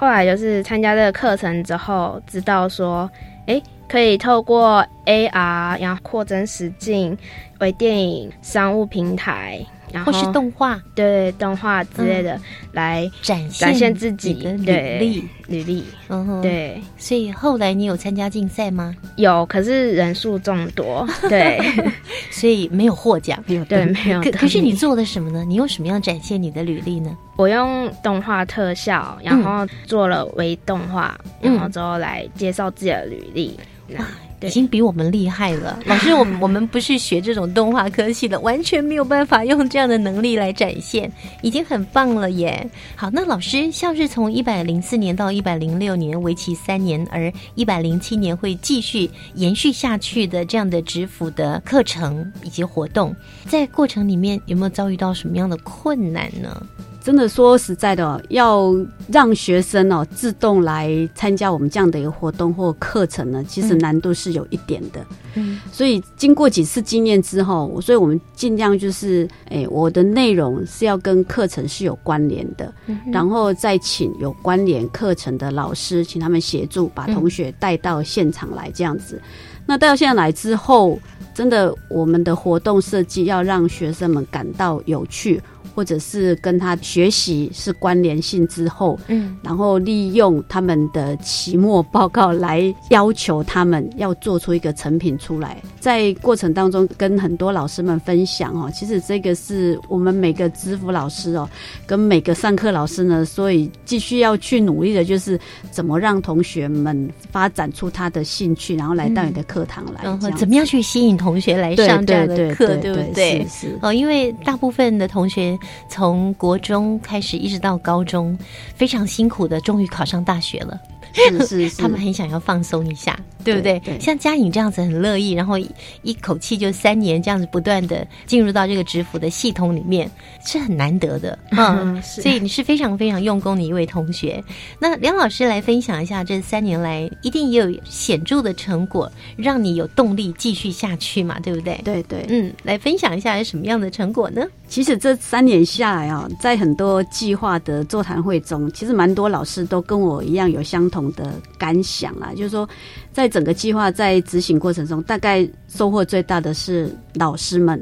[0.00, 3.10] 后来就是参加这个课程之后，知道说，
[3.44, 7.14] 哎，可以透过 AR，然后扩增实境、
[7.58, 9.60] 为电影、商务平台，
[9.92, 12.40] 然后或是动画，对动画之类的
[12.72, 15.28] 来展展现自己的履历。
[15.48, 16.80] 履历，嗯哼，对。
[16.96, 18.94] 所以后来你有参加竞赛吗？
[19.16, 21.60] 有，可是人数众多，对，
[22.30, 23.42] 所以没有获奖。
[23.68, 24.22] 对，没有。
[24.22, 25.44] 可可是你做了什么呢？
[25.44, 27.10] 你用什么样展现你的履历呢？
[27.34, 33.58] 我用动画特效，然后做了微动画，然后之后来介绍自己的履历。
[33.98, 34.06] 哇，
[34.42, 35.78] 已经比我们厉害了。
[35.86, 41.10] 老师，我们我们不是学这种动画科系的，完全没有办法用这样的能力来展现，
[41.42, 42.68] 已经很棒了耶。
[42.96, 53.14] 好，那老师像是从一百零四年到一百零六年，为期三年，而一百零七年会继续延续下去的这样的职辅的课程以及活动，
[53.46, 56.66] 在过程里面有没有遭遇到什么样的困难呢？
[57.02, 58.74] 真的说实在的，要
[59.08, 65.04] 让学生哦自动来参加我们这样的一个活动或课程呢，其实难度是有一点的。
[65.34, 72.72] 嗯，所以经过几次经验之后，所以我们尽量就是，哎，我的内容是要跟课程是有关联的，
[73.10, 79.20] 然后再请有关联课程的老师，请他们协助把同学带到现场来，这样子。
[79.64, 80.98] 那带到现场来之后，
[81.32, 85.40] 真的我们的活动设计要让学生们感到有趣。
[85.74, 101.48] 或者是跟他学习是关联性之后，嗯，然后利用他们的期末报告来要求他们要做出一个成品出来，在过程当中跟很多老师们分享哦，其实这个是我们每个支付老师哦，
[101.86, 105.38] 跟每个上课老师呢，所以继续要去努力的就是
[105.70, 110.02] 怎么让同学们发展出他的兴趣，然后来到你的课堂来，
[110.36, 113.46] 怎么样去吸引同学来上这样的课，对不对？
[113.48, 115.58] 是哦，因为大部分的同学。
[115.88, 118.38] 从国中开始一直到高中，
[118.74, 120.80] 非常辛苦的，终于考上大学了。
[121.12, 123.80] 是是 是，他们很想要放松一下，对不对？
[124.00, 125.56] 像嘉颖这样子很乐意，然后
[126.02, 130.10] 一口气就三年这样子不断的进入到这个职服的系统里面，
[130.44, 134.42] 是很难得的嗯，所以你是非常非常用功的一位同学。
[134.78, 141.38] 那梁老师来分享一下，这三年来一定也有显著的成果，让你有动力继续下去嘛？
[141.40, 141.80] 对不对？
[141.84, 144.42] 对对，嗯，来分享一下是什么样的成果呢？
[144.68, 152.68] 其实这三年下来啊，在很多计划的座谈会中，其实蛮多老师都跟我一样有相同的感想啊，就是说。
[153.12, 157.78] 在整个计划在执行过程中，大概收获最大的是老师们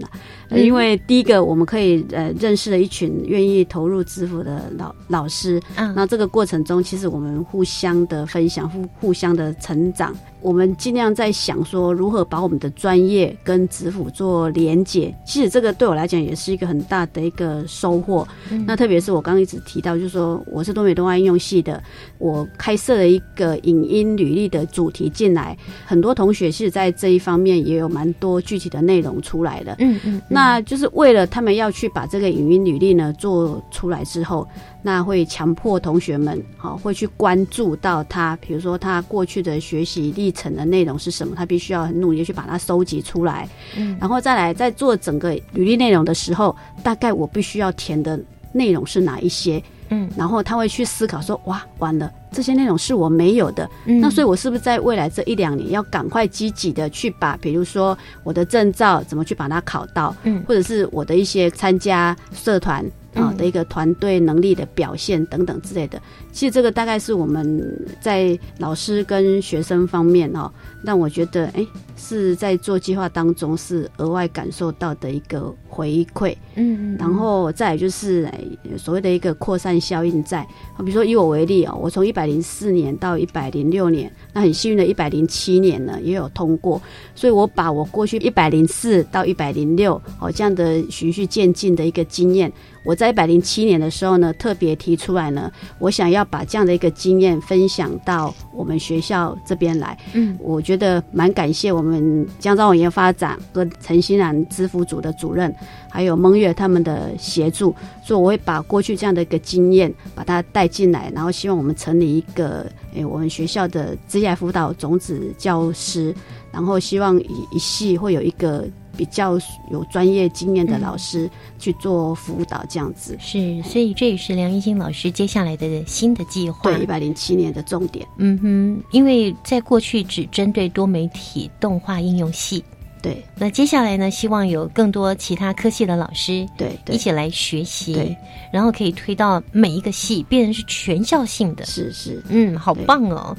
[0.49, 15.15] 了，因为第一个我们可以呃认识了一群愿意投入支付的老老师，嗯，那这个过程中其实我们互相的分享，互互相的成长，我们尽量在想说如何把我们的专业跟支付做连接。
[15.27, 18.27] 其实这个对我来讲也是一个很大的一个收获。
[18.67, 21.83] 那特别是我刚刚一直提到，就是说我是东北动画应用系的，
[22.19, 25.09] 我开设了一个影音履历的主题。
[25.19, 29.75] 进来很多同学，其实，在这一方面也有蛮多具体的内容出来的。
[29.81, 34.47] 嗯嗯，那就是为了他们要去把这个语音履历呢做出来之后，
[34.82, 43.49] 那会强迫同学们，好会去关注到他，比如说他过去的学习历程的内容是什么，他必须要很努力去把它收集出来。
[43.76, 48.18] 嗯，然后再来在做整个履历内容的时候，大概我必须要填的
[48.53, 49.62] 内容是哪一些？
[49.91, 62.85] 嗯，然后他会去思考说，哇，完了，这些内容是我没有的，那所以我是不是在未来这一两年要赶快积极的去把，比如说我的证照怎么去把它考到，嗯，或者是我的一些参加社团。
[63.14, 66.01] 啊的一个团队能力的表现等等之类的，
[66.31, 70.49] 其实这个大概是我们在老师跟学生方面哦，
[70.85, 71.66] 让我觉得哎
[71.97, 78.41] 是在做计划当中是额外感受到的一个回馈，嗯嗯，然后再就是哎
[78.76, 80.47] 所谓的一个扩散效应在，
[80.79, 86.83] 比如说以我为例哦，我从一百零四年到一百零六年，那很幸运的一百零七年呢也有通过，
[87.14, 92.53] 所以我把我过去一百零四到一百零六哦这样的循序渐进的一个经验。
[92.89, 99.95] 我在一百零七年的时候呢，特别提出来呢，我想要把这样的一个经验分享到我们学校这边来。
[100.14, 105.55] 嗯，我觉得蛮感谢我们江兆文研发展和陈欣然支付组的主任，
[105.91, 112.64] 还有孟月他们的协助，所以我会把过去这样的一个经验把它带进来，然后希望我们成立一个
[112.95, 116.14] 诶我们学校的职业辅导种子教师，
[116.51, 118.66] 然后希望一一系会有一个。
[118.99, 119.39] 比较
[119.71, 123.17] 有专业经验的老师去做辅导，这样子。
[123.21, 128.05] 是，所以这也是梁一新老师接下来的新的计划，对，一百零七年的重点。
[128.17, 132.65] 嗯哼，因为在过去只针对多媒体动画应用系，
[133.01, 138.17] 对，那接下来呢，希望有更多其他科系的老师，对，一起来学习，
[138.53, 143.37] 然后可以推到每一个系，变成是全校性的，是是，嗯，好棒哦。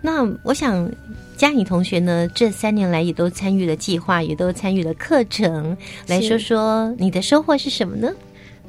[0.00, 0.88] 那我想。
[1.40, 5.74] 嘉颖同学呢，这三年来也都参与了计划，也都参与了课程。
[6.06, 8.12] 来说说你的收获是什么呢？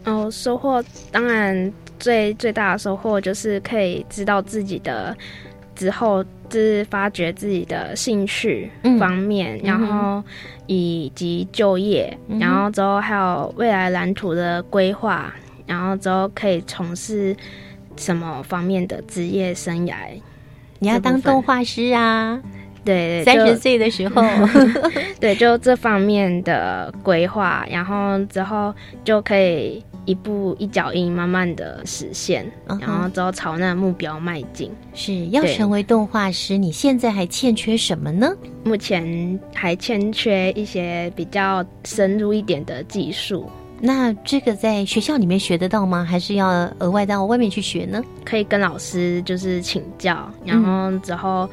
[0.05, 1.69] 哦，收获当然
[1.99, 5.13] 最最大的收获就是可以知道自己的
[5.75, 10.23] 之后，就是发掘自己的兴趣方面，然后
[10.65, 17.35] 以及就业，然后之后还有未来蓝图的规划，然后之后可以从事
[17.97, 19.93] 什么方面的职业生涯？
[20.79, 22.41] 你要当动画师啊？
[22.83, 24.21] 对，三十岁的时候，
[25.19, 28.73] 对，就这方面的规划，然后之后
[29.03, 34.71] 就可以一步一脚印，慢慢的实现，然后之后朝那目标迈进。
[34.93, 38.33] 是要成为动画师，你现在还欠缺什么呢？
[38.63, 43.49] 目前还欠缺一些比较深入一点的技术。
[43.79, 46.03] 那这个在学校里面学得到吗？
[46.03, 48.03] 还是要额外到外面去学呢？
[48.23, 51.49] 可以跟老师就是请教，然后之后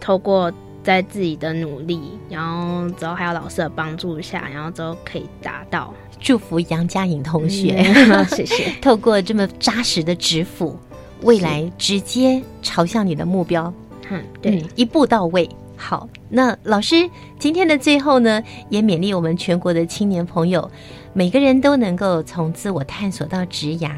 [0.00, 0.52] 透过
[0.82, 5.92] 在自己的努力，然后之后还有老师的帮助下，然后之后可以达到。
[6.20, 7.82] 祝福杨佳颖同学，
[8.30, 8.72] 谢谢。
[8.80, 10.78] 透过这么扎实的指腹，
[11.22, 13.72] 未来直接朝向你的目标，
[14.08, 15.48] 嗯，对，一步到位。
[15.76, 17.10] 好，那老师
[17.40, 20.70] 今天的最后呢，也勉励我们全国的青年朋友。
[21.12, 23.90] 每个人都能够从自我探索到职涯，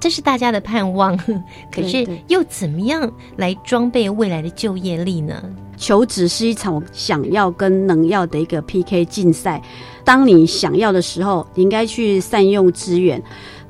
[0.00, 1.16] 这是大家的盼望。
[1.72, 5.42] 可是又怎么样来装备未来的就业力呢？
[5.76, 9.60] 求职是一场想要跟能要的一个 PK 竞赛。
[10.04, 13.20] 当你想要的时候，你应该去善用资源。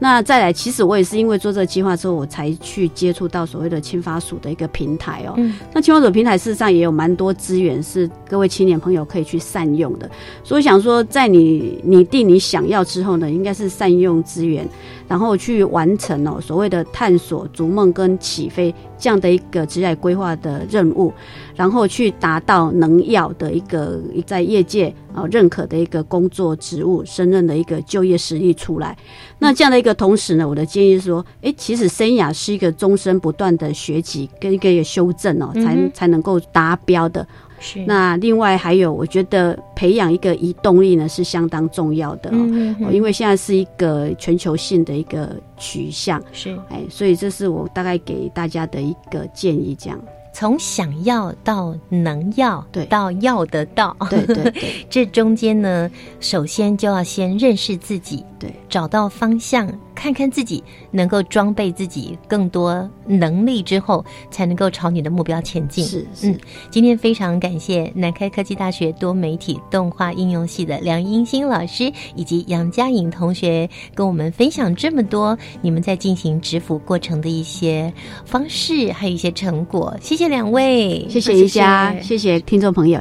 [0.01, 5.35] 那再来，其实我也是因为做这个计划之后，我才去接触到所谓的青发署的一个平台哦。
[5.37, 5.55] 嗯。
[5.72, 10.11] 那青发署平台事实上也有蛮多资源是各位青年朋友可以去善用的。
[10.43, 14.68] 所以想说，在你拟定你想要之后呢，应该是善用资源，
[15.09, 21.12] 然后去完成哦所谓的探索、逐梦跟起飞这样的一个职业规划的任务，
[21.55, 28.96] 然后去达到能要的一个在业界啊认可的一个工作职务、胜任的一个就业实力出来。
[29.38, 37.26] 那这样的一个同时呢，我的建议是说，哎，其实生涯是一个终身不断的学习跟一个修正哦，才才能够达标的。
[37.59, 37.84] 是。
[37.86, 46.22] 那另外还有，我觉得培养一个移动力呢是相当重要的哦，因为现在是一个全球性的一个取向。
[46.32, 46.59] 是。
[46.68, 50.00] 哎，所以这是我大概给大家的一个建议，这样。
[50.36, 55.88] 从想要到能要，对，到要得到，对对对， 这中间呢，
[56.18, 59.64] 首先就要先认识自己，对，找到方向。
[59.95, 65.84] 看看自己能够装备自己更多能力之后，才能够朝你的目标前进。
[65.84, 66.38] 是，嗯，
[66.70, 77.92] 今天非常感谢南开科技大学多媒体动画应用系的梁英新老师以及杨佳颖同学，跟我们分享这么多你们在进行支付过程的一些
[78.24, 79.97] 方式，还有一些成果。
[80.01, 83.01] 谢谢两位，谢谢一家，谢谢听众朋友。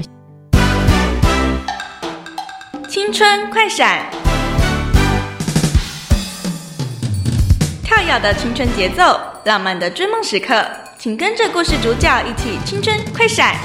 [2.88, 4.33] 青春快闪。
[8.06, 10.62] 跳跃的青春节奏，浪漫的追梦时刻，
[11.00, 13.56] 请跟着故事主角一起青春快闪。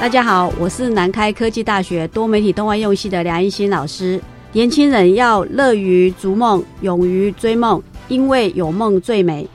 [0.00, 4.20] 大家好，我是南开科技大学多媒体动画用系的梁一新老师。
[4.50, 9.48] 年轻人要乐于逐梦，勇于追梦，因为有梦最美。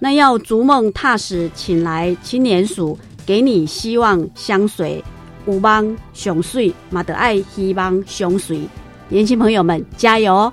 [0.00, 5.02] 那要逐梦踏实，请来青年署，给你希望相随。
[5.44, 8.62] 五帮雄水，马德爱希望雄水。
[9.08, 10.52] 年轻朋友们，加油哦！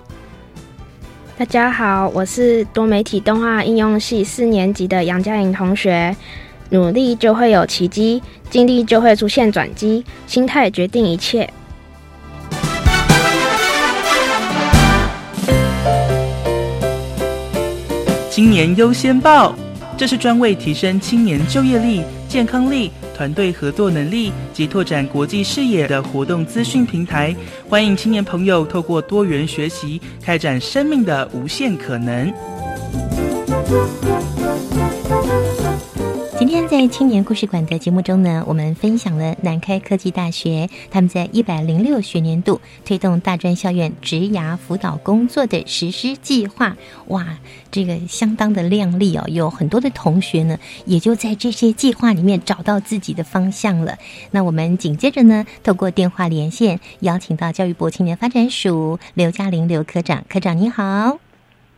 [1.43, 6.15] 大家好，我是多媒体动画应用系四年级的杨佳颖同学。
[6.69, 11.51] 努力就会有奇迹，尽力就会出现转机，心态决定一切。
[18.29, 19.53] 青年优先报，
[19.97, 22.89] 这是专为提升青年就业力、健康力。
[23.13, 27.35] 团队合作能力及拓展国际视野的活动资讯平台，
[27.69, 32.33] 欢迎青年朋友透过多元学习，开展生命的无限可能。
[36.43, 46.75] 今天在青年故事馆的节目中呢，我们分享了南开科技大学他们在一百零六学年度推动大专校院职涯辅导工作的实施计划。
[47.07, 47.25] 哇，
[47.71, 53.97] 这个相当的亮丽哦，有很多的同学呢，也就在这些计划里面找到自己的方向了。
[54.31, 61.17] 那我们紧接着呢，透过电话连线，邀请到教育部青年发展署刘嘉玲刘科长，科长你好，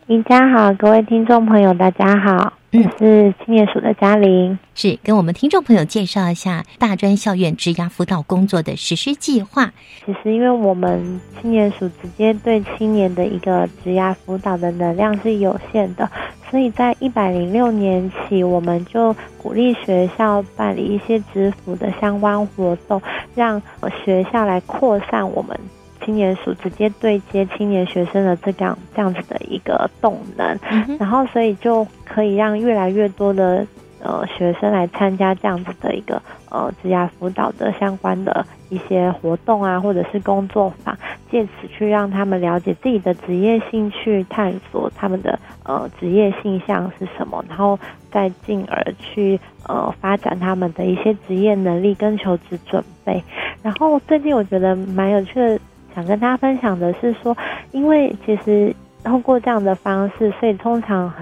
[0.08, 2.52] 大家好，各位听众朋友大家好。
[2.78, 9.72] 我是青年署的嘉玲，是跟我们听众朋友介绍一下大专校院职涯辅导工作的实施计划。
[10.04, 16.10] 其实，因为我们青年署直接对青年的一个职涯辅导的能量是有限的，
[16.50, 23.00] 所以在一百零六年起，我们就鼓励学校办理一些职辅的相关活动，
[23.34, 23.60] 让
[24.04, 25.58] 学校来扩散我们。
[26.04, 30.58] 青年署直接对接青年学生的这样这样子的一个动能，
[30.98, 33.66] 然后所以就可以让越来越多的
[34.00, 36.20] 呃学生来参加这样子的一个
[36.50, 40.96] 呃职涯辅导的相关的一些活动啊，或者是工作坊，
[41.30, 47.78] 借此去让他们了解自己的职业兴趣，探索他们的呃职业性向是什么，然后
[48.10, 53.22] 再进而去呃发展他们的一些职业能力跟求职准备。
[53.62, 55.58] 然后最近我觉得蛮有趣的，
[55.96, 57.36] 想跟大家分享的是说，
[57.72, 58.72] 因为其实。
[59.04, 61.12] 通过这样的方式，所以通常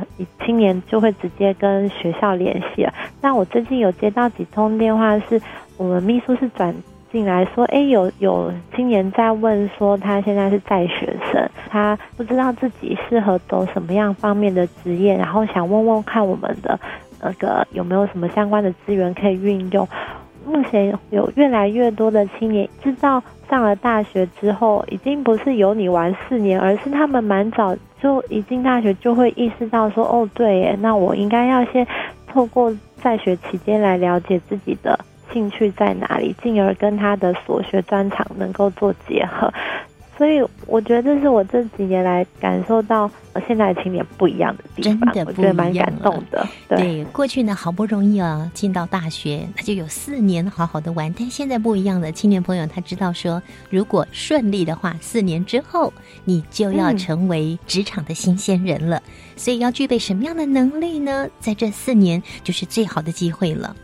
[0.42, 2.90] 青年就会直接跟学校联系了。
[3.20, 5.38] 那我最近有接到几通电话，是
[5.76, 6.74] 我们秘书是转
[7.12, 16.80] 进来说，哎，有有青年在问说，他现在是在学生，他不知道自己适合走什么样方面的职业，然后想问问看我们的
[17.20, 19.86] 那个有没有什么相关的资源可以运用。
[20.46, 23.22] 目前有越来越多的青年知道。
[23.46, 31.86] 上了大学之后，已经不是有你玩四年，而是他们蛮早就一进大学就会意识到说，哦，对耶，那我应该要先
[32.26, 34.98] 透过在学期间来了解自己的
[35.30, 39.52] 兴趣在哪里，进而跟他的所学专长能够做结合。
[40.16, 43.10] 所以我觉得这是我这几年来感受到
[43.48, 46.46] 现在的青年不一样的地方，真的我觉得蛮感动的。
[46.68, 55.92] 对，过去呢好不容易啊进到大学，那就有四年好好的玩，但现在不一样的青年朋友他知道说，如果顺利的话，四年之后
[56.24, 59.02] 你就要成为职场的新鲜人了，
[59.36, 61.28] 所以要具备什么样的能力呢？
[61.40, 63.74] 在这四年就是最好的机会了。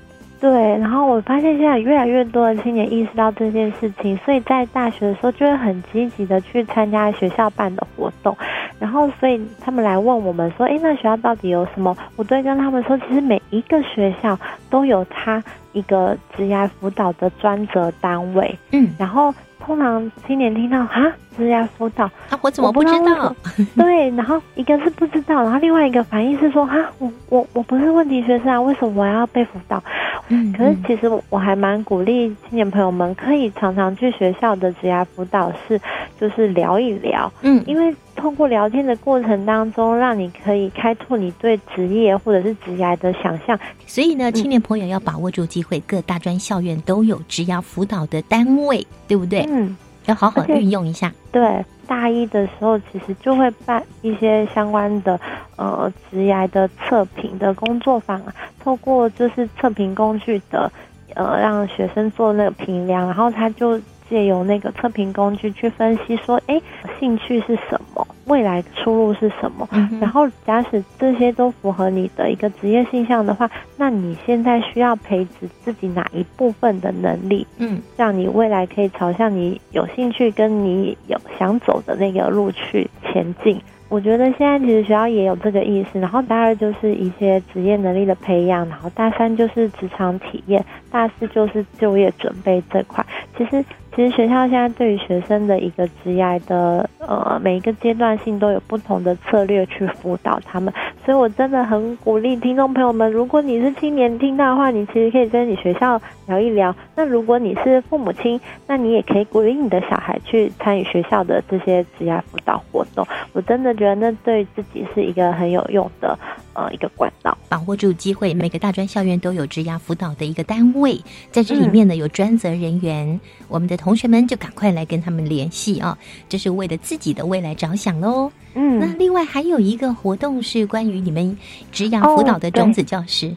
[0.40, 8.34] 对，然后我发现现在越来越多的青年意识到这件事情，所以在大学的时候就会很积极的去参加学校办的活动，
[8.78, 11.94] 然后所以他们来问我们说，哎，那学校到底有什么？
[12.16, 14.38] 我都会跟他们说，其实每一个学校
[14.70, 19.34] 都有他一个职业辅导的专责单位，嗯，然后。
[19.62, 23.34] 通常青年听到啊，职业辅导啊，我怎么不知道？
[23.76, 29.82] 对，然后一个是不知道，然后另外一个反应是说啊，我我我不是问题学生啊，为什么我要被辅导？
[30.28, 35.80] 嗯，可是其实我还蛮鼓励青年朋友们可以常常去学校的职业辅导室，
[36.20, 37.94] 就是聊一聊，嗯，因为。
[38.16, 43.58] 通过聊天的过程当中，让你可以开拓你对职业或者是职业的想象。
[43.86, 49.46] 所以呢，青年朋友要把握住机会，各大专校院都有职业辅导的单位，对不对？
[49.48, 49.74] 嗯，
[50.06, 51.12] 要好好运用一下。
[51.32, 55.18] 对，大一的时候其实就会办一些相关的
[55.56, 58.20] 呃职业的测评的工作坊，
[58.62, 60.70] 透过就是测评工具的
[61.14, 63.80] 呃让学生做那个评量，然后他就。
[64.10, 66.60] 借由那个测评工具去分析，说，哎，
[66.98, 69.68] 兴趣是什么，未来出路是什么？
[70.00, 77.44] 然后，假使这些都符合你的一个职业性向的话，那你现在需要培植自己哪一部分的能力？
[77.58, 83.60] 嗯，让你未来可以朝向你有兴趣跟你有想走的那个路去前进。
[83.88, 85.98] 我觉得现在其实学校也有这个意思。
[85.98, 93.04] 然后大二就是一些职业能力的培养，然后大三就是职场体验，大四就是就业准备这块。
[93.36, 93.64] 其实。
[93.94, 100.72] 其实学校现在对于学生的一个职业的呃每一个阶段性都有不同的策略去辅导他们，
[101.04, 106.74] 所以我真的很鼓励听众朋友们，如果你是青年听到的话，你其实可以跟你学校聊一聊。
[106.94, 113.04] 那如果你是父母亲，那你也可以鼓励你的小孩去参与学校的这些职业辅导活动。
[113.32, 116.16] 我真的觉得那对自己是一个很有用的
[116.54, 117.36] 呃一个管道。
[117.48, 121.00] 把握住机会，每个大专校院都有职涯辅导的一个单位，
[121.32, 123.18] 在这里面呢有专责人员，
[123.48, 123.79] 我们的。
[123.80, 125.96] 同学们就赶快来跟他们联系啊！
[126.28, 128.30] 这是为了自己的未来着想喽。
[128.54, 131.36] 嗯，那另外还有一个活动是关于你们
[131.72, 133.34] 职涯辅导的种子教师。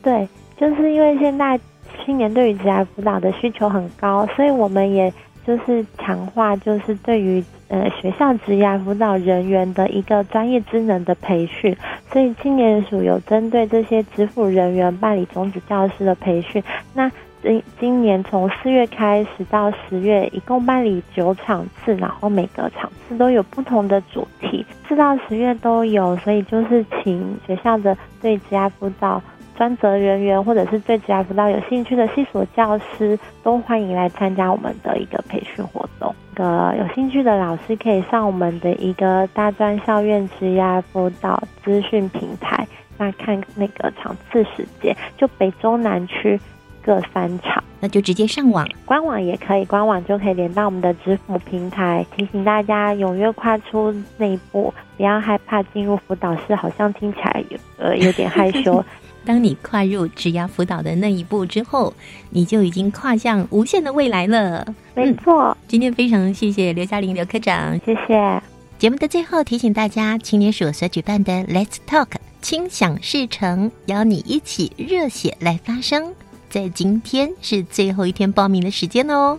[0.00, 1.58] 对，就是因为现在
[2.04, 5.12] 青年对于职涯辅导的需求很高，所以我们也
[5.44, 11.76] 就是强化，就是对于呃学校职涯辅导人员的一个专业职能的培训。
[12.12, 16.62] 所以青年署有针对这些职辅人员办理种子教师的培训。
[16.92, 17.10] 那
[17.42, 29.22] 今今年从四月开始到十月，一共办理九场次，然后每个场次都有不同的主题，四到十月都有，所以就是请学校的对职业辅导
[29.56, 36.14] 专责人员，或者是对职业辅导有兴趣的系所教师，都欢迎来参加我们的一个培训活动。
[36.34, 40.62] 个有兴趣的老师可以上我们的一个大专校院职业
[40.92, 42.66] 辅导资讯平台，
[42.98, 46.38] 那看那个场次时间，就北中南区。
[46.82, 52.04] 各三场，那就直接上网，官网也可以，官网就可以连到我们的支付平台。
[52.16, 58.84] 提醒大家踊跃跨出那一步，不要害怕进入辅导室，好像听起来有呃有点害羞。
[59.24, 61.92] 当你跨入职涯辅导的那一步之后，
[62.30, 64.66] 你就已经跨向无限的未来了。
[64.94, 68.42] 没错，今天非常谢谢刘嘉玲刘科长，谢谢。
[68.78, 72.08] 节目的最后提醒大家，青年署所举办的 Let's Talk。
[72.40, 76.14] 心想事成，邀你一起热血来发声。
[76.50, 79.38] 在今天是最后一天报名的时间哦。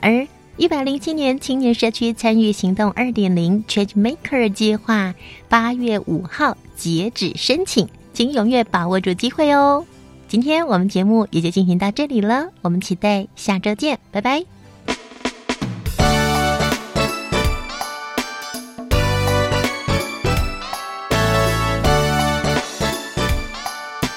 [0.00, 5.14] 而一百零七年青年社区参与行动二点零 Change Maker 计划
[5.48, 9.86] 八月五号截止申请，请踊跃把握住机会哦。
[10.26, 14.44] 今天我们节目也就进行到这里了，我们期待下周见，拜拜。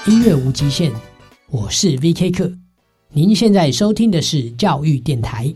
[0.07, 0.91] 音乐无极限，
[1.53, 2.49] 我是 V.K 课。
[3.09, 5.53] 您现在收听的是教育电台。